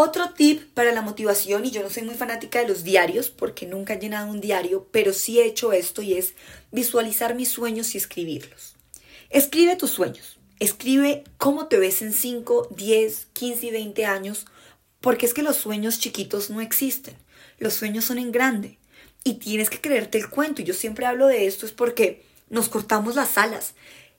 Otro 0.00 0.30
tip 0.30 0.62
para 0.74 0.92
la 0.92 1.02
motivación, 1.02 1.64
y 1.64 1.72
yo 1.72 1.82
no 1.82 1.90
soy 1.90 2.04
muy 2.04 2.14
fanática 2.14 2.60
de 2.60 2.68
los 2.68 2.84
diarios 2.84 3.30
porque 3.30 3.66
nunca 3.66 3.94
he 3.94 3.98
llenado 3.98 4.30
un 4.30 4.40
diario, 4.40 4.86
pero 4.92 5.12
sí 5.12 5.40
he 5.40 5.44
hecho 5.44 5.72
esto 5.72 6.02
y 6.02 6.14
es 6.14 6.34
visualizar 6.70 7.34
mis 7.34 7.48
sueños 7.48 7.92
y 7.92 7.98
escribirlos. 7.98 8.76
Escribe 9.28 9.74
tus 9.74 9.90
sueños, 9.90 10.38
escribe 10.60 11.24
cómo 11.36 11.66
te 11.66 11.80
ves 11.80 12.00
en 12.02 12.12
5, 12.12 12.68
10, 12.76 13.26
15 13.32 13.66
y 13.66 13.70
20 13.72 14.06
años, 14.06 14.46
porque 15.00 15.26
es 15.26 15.34
que 15.34 15.42
los 15.42 15.56
sueños 15.56 15.98
chiquitos 15.98 16.48
no 16.48 16.60
existen, 16.60 17.16
los 17.58 17.74
sueños 17.74 18.04
son 18.04 18.18
en 18.18 18.30
grande 18.30 18.78
y 19.24 19.34
tienes 19.34 19.68
que 19.68 19.80
creerte 19.80 20.18
el 20.18 20.30
cuento. 20.30 20.62
Y 20.62 20.64
yo 20.64 20.74
siempre 20.74 21.06
hablo 21.06 21.26
de 21.26 21.48
esto 21.48 21.66
es 21.66 21.72
porque 21.72 22.22
nos 22.50 22.68
cortamos 22.68 23.16
las 23.16 23.36
alas 23.36 23.74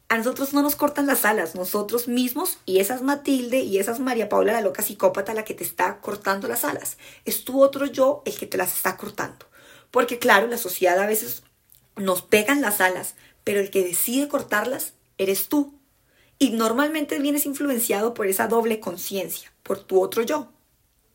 a 0.10 0.17
nosotros 0.17 0.54
no 0.54 0.63
nos 0.63 0.76
cortan 0.76 1.06
las 1.06 1.24
alas, 1.24 1.54
nosotros 1.54 2.08
mismos, 2.08 2.58
y 2.65 2.80
esa 2.80 2.95
es 2.95 3.04
Matilde 3.04 3.60
y 3.60 3.78
esa 3.78 3.91
es 3.91 4.00
María 4.00 4.28
Paula, 4.28 4.54
la 4.54 4.62
loca 4.62 4.82
psicópata, 4.82 5.36
la 5.36 5.45
que 5.45 5.54
te 5.54 5.63
está 5.63 6.00
cortando 6.00 6.48
las 6.48 6.65
alas. 6.65 6.98
Es 7.26 7.45
tu 7.45 7.62
otro 7.62 7.86
yo 7.86 8.24
el 8.26 8.36
que 8.36 8.48
te 8.48 8.58
las 8.58 8.76
está 8.76 8.98
cortando. 8.98 9.45
Porque 9.91 10.17
claro, 10.17 10.48
la 10.48 10.58
sociedad 10.58 11.00
a 11.00 11.06
veces 11.06 11.43
nos 11.95 12.24
pegan 12.24 12.60
las 12.62 12.82
alas, 12.82 13.13
pero 13.43 13.60
el 13.60 13.69
que 13.69 13.84
decide 13.84 14.28
cortarlas 14.28 14.93
eres 15.19 15.48
tú. 15.48 15.76
Y 16.39 16.52
normalmente 16.52 17.19
vienes 17.19 17.45
influenciado 17.45 18.15
por 18.15 18.26
esa 18.26 18.48
doble 18.48 18.80
conciencia, 18.80 19.52
por 19.62 19.84
tu 19.84 20.02
otro 20.02 20.24
yo. 20.24 20.50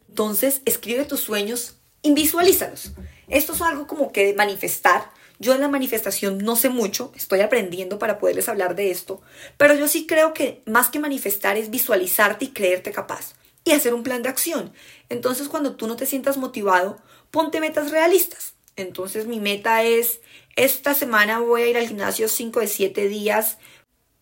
Entonces, 0.09 0.63
escribe 0.67 1.05
tus 1.05 1.21
sueños 1.21 1.77
y 2.03 2.15
visualízalos. 2.15 2.93
Esto 3.27 3.55
es 3.55 3.63
algo 3.63 3.89
como 3.89 4.13
que 4.13 4.35
manifestar 4.35 5.11
yo 5.45 5.55
en 5.55 5.61
la 5.61 5.69
manifestación 5.69 6.39
no 6.39 6.57
sé 6.57 6.71
mucho, 6.71 7.13
estoy 7.15 7.41
aprendiendo 7.41 7.99
para 7.99 8.19
poderles 8.19 8.49
hablar 8.49 8.75
de 8.75 8.91
esto, 8.91 9.21
pero 9.59 9.75
yo 9.75 9.89
sí 9.89 10.07
creo 10.07 10.33
que 10.33 10.63
más 10.65 10.89
que 10.89 10.99
manifestar 10.99 11.59
es 11.59 11.69
visualizarte 11.69 12.47
y 12.47 12.53
creerte 12.53 12.93
capaz 12.93 13.35
y 13.63 13.73
hacer 13.73 13.93
un 13.93 14.03
plan 14.03 14.23
de 14.23 14.31
acción. 14.31 14.73
Entonces 15.11 15.49
cuando 15.49 15.77
tú 15.77 15.87
no 15.87 15.97
te 15.97 16.07
sientas 16.07 16.39
motivado, 16.39 16.97
ponte 17.31 17.61
metas 17.61 17.91
realistas. 17.91 18.55
Entonces 18.77 19.27
mi 19.27 19.39
meta 19.39 19.83
es, 19.83 20.21
esta 20.57 20.95
semana 20.95 21.41
voy 21.41 21.63
a 21.63 21.67
ir 21.67 21.77
al 21.77 21.89
gimnasio 21.89 22.29
5 22.29 22.61
de 22.61 22.67
7 22.67 23.09
días, 23.09 23.59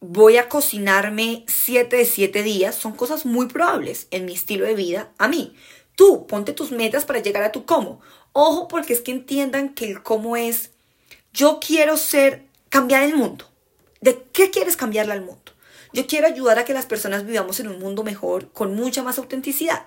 voy 0.01 0.39
a 0.39 0.49
cocinarme 0.49 1.45
7 1.47 1.97
de 1.97 2.05
7 2.05 2.43
días, 2.43 2.75
son 2.75 2.95
cosas 2.97 3.25
muy 3.25 3.47
probables 3.47 4.09
en 4.11 4.25
mi 4.25 4.33
estilo 4.33 4.67
de 4.67 4.75
vida 4.75 5.13
a 5.19 5.29
mí. 5.29 5.55
Tú 5.95 6.27
ponte 6.27 6.53
tus 6.53 6.73
metas 6.73 7.05
para 7.05 7.21
llegar 7.21 7.45
a 7.45 7.53
tu 7.53 7.65
cómo. 7.65 8.01
Ojo 8.33 8.67
porque 8.67 8.93
es 8.93 9.03
que 9.03 9.13
entiendan 9.13 9.75
que 9.75 9.85
el 9.85 10.03
cómo 10.03 10.37
es 10.37 10.72
yo 11.33 11.61
quiero 11.61 11.97
ser, 11.97 12.45
cambiar 12.69 13.03
el 13.03 13.17
mundo. 13.17 13.47
¿De 14.01 14.25
qué 14.33 14.51
quieres 14.51 14.77
cambiarle 14.77 15.13
al 15.13 15.23
mundo? 15.23 15.53
Yo 15.93 16.07
quiero 16.07 16.27
ayudar 16.27 16.59
a 16.59 16.65
que 16.65 16.75
las 16.75 16.87
personas 16.87 17.27
vivamos 17.27 17.61
en 17.61 17.69
un 17.69 17.79
mundo 17.79 18.03
mejor, 18.05 18.51
con 18.53 18.75
mucha 18.75 19.03
más 19.03 19.19
autenticidad. 19.19 19.85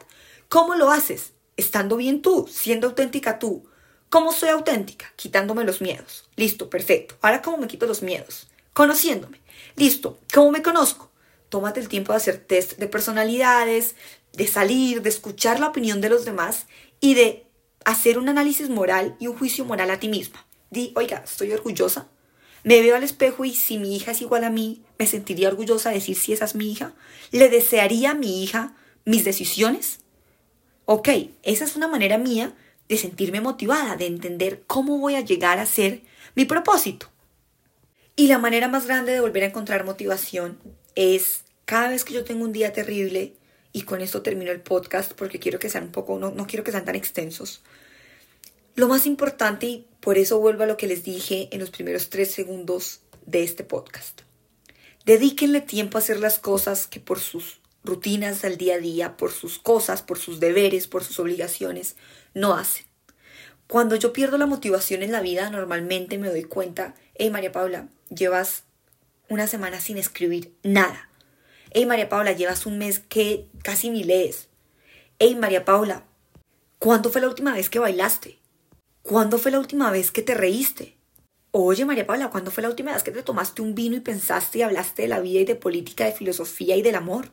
¿Cómo 0.49 0.75
lo 0.75 0.91
haces? 0.91 1.33
Estando 1.57 1.97
bien 1.97 2.21
tú, 2.21 2.47
siendo 2.51 2.87
auténtica 2.87 3.39
tú. 3.39 3.67
¿Cómo 4.09 4.31
soy 4.31 4.49
auténtica? 4.49 5.11
Quitándome 5.15 5.63
los 5.63 5.81
miedos. 5.81 6.29
Listo, 6.35 6.69
perfecto. 6.69 7.15
Ahora, 7.21 7.41
¿cómo 7.41 7.57
me 7.57 7.67
quito 7.67 7.85
los 7.85 8.01
miedos? 8.01 8.47
Conociéndome. 8.73 9.41
Listo. 9.75 10.19
¿Cómo 10.33 10.51
me 10.51 10.61
conozco? 10.61 11.11
Tómate 11.49 11.79
el 11.79 11.89
tiempo 11.89 12.13
de 12.13 12.17
hacer 12.17 12.37
test 12.37 12.77
de 12.77 12.87
personalidades, 12.87 13.95
de 14.33 14.47
salir, 14.47 15.01
de 15.01 15.09
escuchar 15.09 15.59
la 15.59 15.67
opinión 15.67 16.01
de 16.01 16.09
los 16.09 16.25
demás 16.25 16.65
y 16.99 17.13
de 17.13 17.45
hacer 17.83 18.17
un 18.17 18.29
análisis 18.29 18.69
moral 18.69 19.15
y 19.19 19.27
un 19.27 19.37
juicio 19.37 19.65
moral 19.65 19.91
a 19.91 19.99
ti 19.99 20.07
misma. 20.07 20.45
Di, 20.69 20.91
oiga, 20.95 21.23
estoy 21.23 21.51
orgullosa. 21.51 22.07
Me 22.63 22.81
veo 22.81 22.95
al 22.95 23.03
espejo 23.03 23.45
y 23.45 23.53
si 23.53 23.77
mi 23.77 23.95
hija 23.95 24.11
es 24.11 24.21
igual 24.21 24.43
a 24.43 24.49
mí, 24.49 24.83
me 24.97 25.05
sentiría 25.05 25.49
orgullosa 25.49 25.89
de 25.89 25.95
decir 25.95 26.15
si 26.15 26.33
esa 26.33 26.45
es 26.45 26.55
mi 26.55 26.71
hija. 26.71 26.93
¿Le 27.31 27.49
desearía 27.49 28.11
a 28.11 28.15
mi 28.15 28.43
hija 28.43 28.75
mis 29.05 29.23
decisiones? 29.23 29.99
Ok, 30.85 31.09
esa 31.43 31.65
es 31.65 31.75
una 31.75 31.87
manera 31.87 32.17
mía 32.17 32.53
de 32.89 32.97
sentirme 32.97 33.41
motivada, 33.41 33.95
de 33.95 34.07
entender 34.07 34.63
cómo 34.67 34.97
voy 34.97 35.15
a 35.15 35.21
llegar 35.21 35.59
a 35.59 35.65
ser 35.65 36.01
mi 36.35 36.45
propósito. 36.45 37.09
Y 38.15 38.27
la 38.27 38.37
manera 38.37 38.67
más 38.67 38.85
grande 38.87 39.11
de 39.11 39.19
volver 39.19 39.43
a 39.43 39.47
encontrar 39.47 39.83
motivación 39.83 40.59
es 40.95 41.43
cada 41.65 41.89
vez 41.89 42.03
que 42.05 42.13
yo 42.13 42.23
tengo 42.23 42.45
un 42.45 42.53
día 42.53 42.73
terrible, 42.73 43.33
y 43.75 43.81
con 43.81 43.99
esto 43.99 44.21
termino 44.21 44.51
el 44.51 44.61
podcast 44.61 45.11
porque 45.13 45.37
quiero 45.37 45.59
que 45.59 45.69
sean 45.69 45.83
un 45.83 45.91
poco, 45.91 46.17
no, 46.17 46.31
no 46.31 46.47
quiero 46.47 46.63
que 46.63 46.71
sean 46.71 46.85
tan 46.85 46.95
extensos, 46.95 47.61
lo 48.75 48.87
más 48.89 49.05
importante, 49.05 49.65
y 49.65 49.87
por 50.01 50.17
eso 50.17 50.39
vuelvo 50.39 50.63
a 50.63 50.67
lo 50.67 50.77
que 50.77 50.87
les 50.87 51.03
dije 51.03 51.47
en 51.51 51.59
los 51.61 51.71
primeros 51.71 52.09
tres 52.09 52.31
segundos 52.31 53.01
de 53.25 53.43
este 53.43 53.63
podcast. 53.63 54.21
Dedíquenle 55.05 55.61
tiempo 55.61 55.97
a 55.97 56.01
hacer 56.01 56.19
las 56.19 56.39
cosas 56.39 56.87
que 56.87 56.99
por 56.99 57.19
sus 57.19 57.61
rutinas 57.83 58.41
del 58.41 58.57
día 58.57 58.75
a 58.75 58.79
día, 58.79 59.17
por 59.17 59.31
sus 59.31 59.59
cosas, 59.59 60.01
por 60.01 60.19
sus 60.19 60.39
deberes, 60.39 60.87
por 60.87 61.03
sus 61.03 61.19
obligaciones, 61.19 61.95
no 62.33 62.55
hacen. 62.55 62.85
Cuando 63.67 63.95
yo 63.95 64.13
pierdo 64.13 64.37
la 64.37 64.45
motivación 64.45 65.03
en 65.03 65.11
la 65.11 65.21
vida, 65.21 65.49
normalmente 65.49 66.17
me 66.17 66.29
doy 66.29 66.43
cuenta, 66.43 66.95
hey 67.15 67.29
María 67.29 67.51
Paula, 67.51 67.87
llevas 68.09 68.63
una 69.29 69.47
semana 69.47 69.79
sin 69.79 69.97
escribir 69.97 70.53
nada. 70.63 71.09
Hey 71.71 71.85
María 71.85 72.09
Paula, 72.09 72.33
llevas 72.33 72.65
un 72.65 72.77
mes 72.77 72.99
que 72.99 73.47
casi 73.63 73.89
ni 73.89 74.03
lees. 74.03 74.49
Hey 75.17 75.35
María 75.35 75.65
Paula, 75.65 76.03
¿cuándo 76.77 77.09
fue 77.09 77.21
la 77.21 77.27
última 77.27 77.53
vez 77.53 77.69
que 77.69 77.79
bailaste? 77.79 78.37
¿Cuándo 79.07 79.37
fue 79.37 79.51
la 79.51 79.59
última 79.59 79.91
vez 79.91 80.09
que 80.09 80.23
te 80.23 80.33
reíste? 80.33 80.97
Oye, 81.51 81.85
María 81.85 82.07
Paula, 82.07 82.31
¿cuándo 82.31 82.49
fue 82.49 82.63
la 82.63 82.69
última 82.69 82.91
vez 82.91 83.03
que 83.03 83.11
te 83.11 83.21
tomaste 83.21 83.61
un 83.61 83.75
vino 83.75 83.95
y 83.95 83.99
pensaste 83.99 84.57
y 84.57 84.61
hablaste 84.63 85.03
de 85.03 85.07
la 85.07 85.19
vida 85.19 85.41
y 85.41 85.45
de 85.45 85.53
política, 85.53 86.05
de 86.05 86.11
filosofía 86.11 86.75
y 86.75 86.81
del 86.81 86.95
amor? 86.95 87.29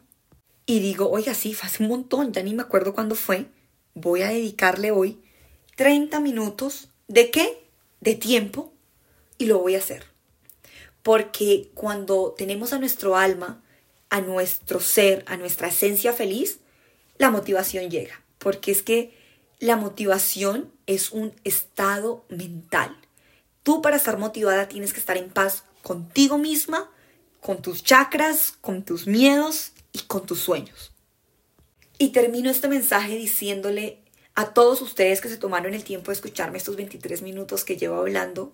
Y 0.67 0.81
digo, 0.81 1.09
oiga, 1.09 1.33
sí, 1.33 1.55
fue 1.55 1.69
hace 1.69 1.83
un 1.83 1.89
montón, 1.89 2.31
ya 2.35 2.43
ni 2.43 2.53
me 2.53 2.61
acuerdo 2.61 2.93
cuándo 2.93 3.15
fue. 3.15 3.47
Voy 3.95 4.21
a 4.21 4.29
dedicarle 4.29 4.91
hoy 4.91 5.23
30 5.77 6.21
minutos 6.21 6.91
de 7.09 7.31
qué? 7.31 7.65
De 8.03 8.17
tiempo 8.17 8.75
y 9.39 9.47
lo 9.47 9.59
voy 9.59 9.75
a 9.75 9.79
hacer. 9.79 10.05
Porque 11.03 11.71
cuando 11.73 12.35
tenemos 12.37 12.75
a 12.75 12.79
nuestro 12.79 13.17
alma, 13.17 13.65
a 14.11 14.21
nuestro 14.21 14.79
ser, 14.79 15.25
a 15.27 15.39
nuestra 15.39 15.69
esencia 15.69 16.13
feliz, 16.13 16.59
la 17.17 17.31
motivación 17.31 17.91
llega. 17.91 18.23
Porque 18.37 18.73
es 18.73 18.83
que 18.83 19.22
la 19.63 19.77
motivación 19.77 20.73
es 20.89 21.13
un 21.13 21.33
estado 21.45 22.25
mental. 22.29 22.99
Tú 23.63 23.81
para 23.81 23.95
estar 23.95 24.19
motivada 24.19 24.67
tienes 24.67 24.93
que 24.93 24.99
estar 24.99 25.17
en 25.17 25.31
paz 25.31 25.63
contigo 25.85 26.37
misma, 26.37 26.91
con 27.41 27.63
tus 27.63 27.85
chakras, 27.85 28.55
con 28.61 28.83
tus 28.83 29.07
miedos 29.07 29.71
y 29.93 30.01
con 30.01 30.27
tus 30.27 30.41
sueños. 30.41 30.91
Y 31.97 32.09
termino 32.09 32.51
este 32.51 32.67
mensaje 32.67 33.15
diciéndole 33.15 34.01
a 34.35 34.53
todos 34.53 34.83
ustedes 34.83 35.21
que 35.21 35.29
se 35.29 35.37
tomaron 35.37 35.75
el 35.75 35.85
tiempo 35.85 36.11
de 36.11 36.17
escucharme 36.17 36.59
estos 36.59 36.75
23 36.75 37.23
minutos 37.23 37.65
que 37.65 37.77
llevo 37.77 37.99
hablando, 37.99 38.51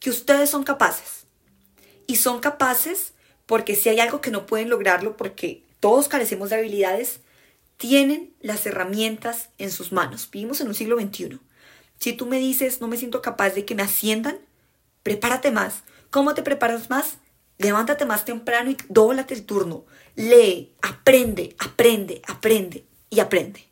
que 0.00 0.08
ustedes 0.08 0.48
son 0.48 0.64
capaces. 0.64 1.26
Y 2.06 2.16
son 2.16 2.40
capaces 2.40 3.12
porque 3.44 3.76
si 3.76 3.90
hay 3.90 4.00
algo 4.00 4.22
que 4.22 4.30
no 4.30 4.46
pueden 4.46 4.70
lograrlo, 4.70 5.14
porque 5.18 5.62
todos 5.78 6.08
carecemos 6.08 6.48
de 6.48 6.56
habilidades, 6.56 7.20
tienen 7.78 8.34
las 8.40 8.66
herramientas 8.66 9.50
en 9.56 9.70
sus 9.70 9.92
manos. 9.92 10.28
Vivimos 10.30 10.60
en 10.60 10.68
un 10.68 10.74
siglo 10.74 11.00
XXI. 11.00 11.40
Si 11.98 12.12
tú 12.12 12.26
me 12.26 12.38
dices, 12.38 12.80
no 12.80 12.88
me 12.88 12.98
siento 12.98 13.22
capaz 13.22 13.50
de 13.50 13.64
que 13.64 13.74
me 13.74 13.82
asciendan, 13.82 14.38
prepárate 15.02 15.50
más. 15.50 15.84
¿Cómo 16.10 16.34
te 16.34 16.42
preparas 16.42 16.90
más? 16.90 17.18
Levántate 17.56 18.04
más 18.04 18.24
temprano 18.24 18.70
y 18.70 18.76
dóblate 18.88 19.34
el 19.34 19.44
turno. 19.44 19.86
Lee, 20.14 20.74
aprende, 20.82 21.56
aprende, 21.58 22.20
aprende 22.26 22.84
y 23.10 23.20
aprende. 23.20 23.67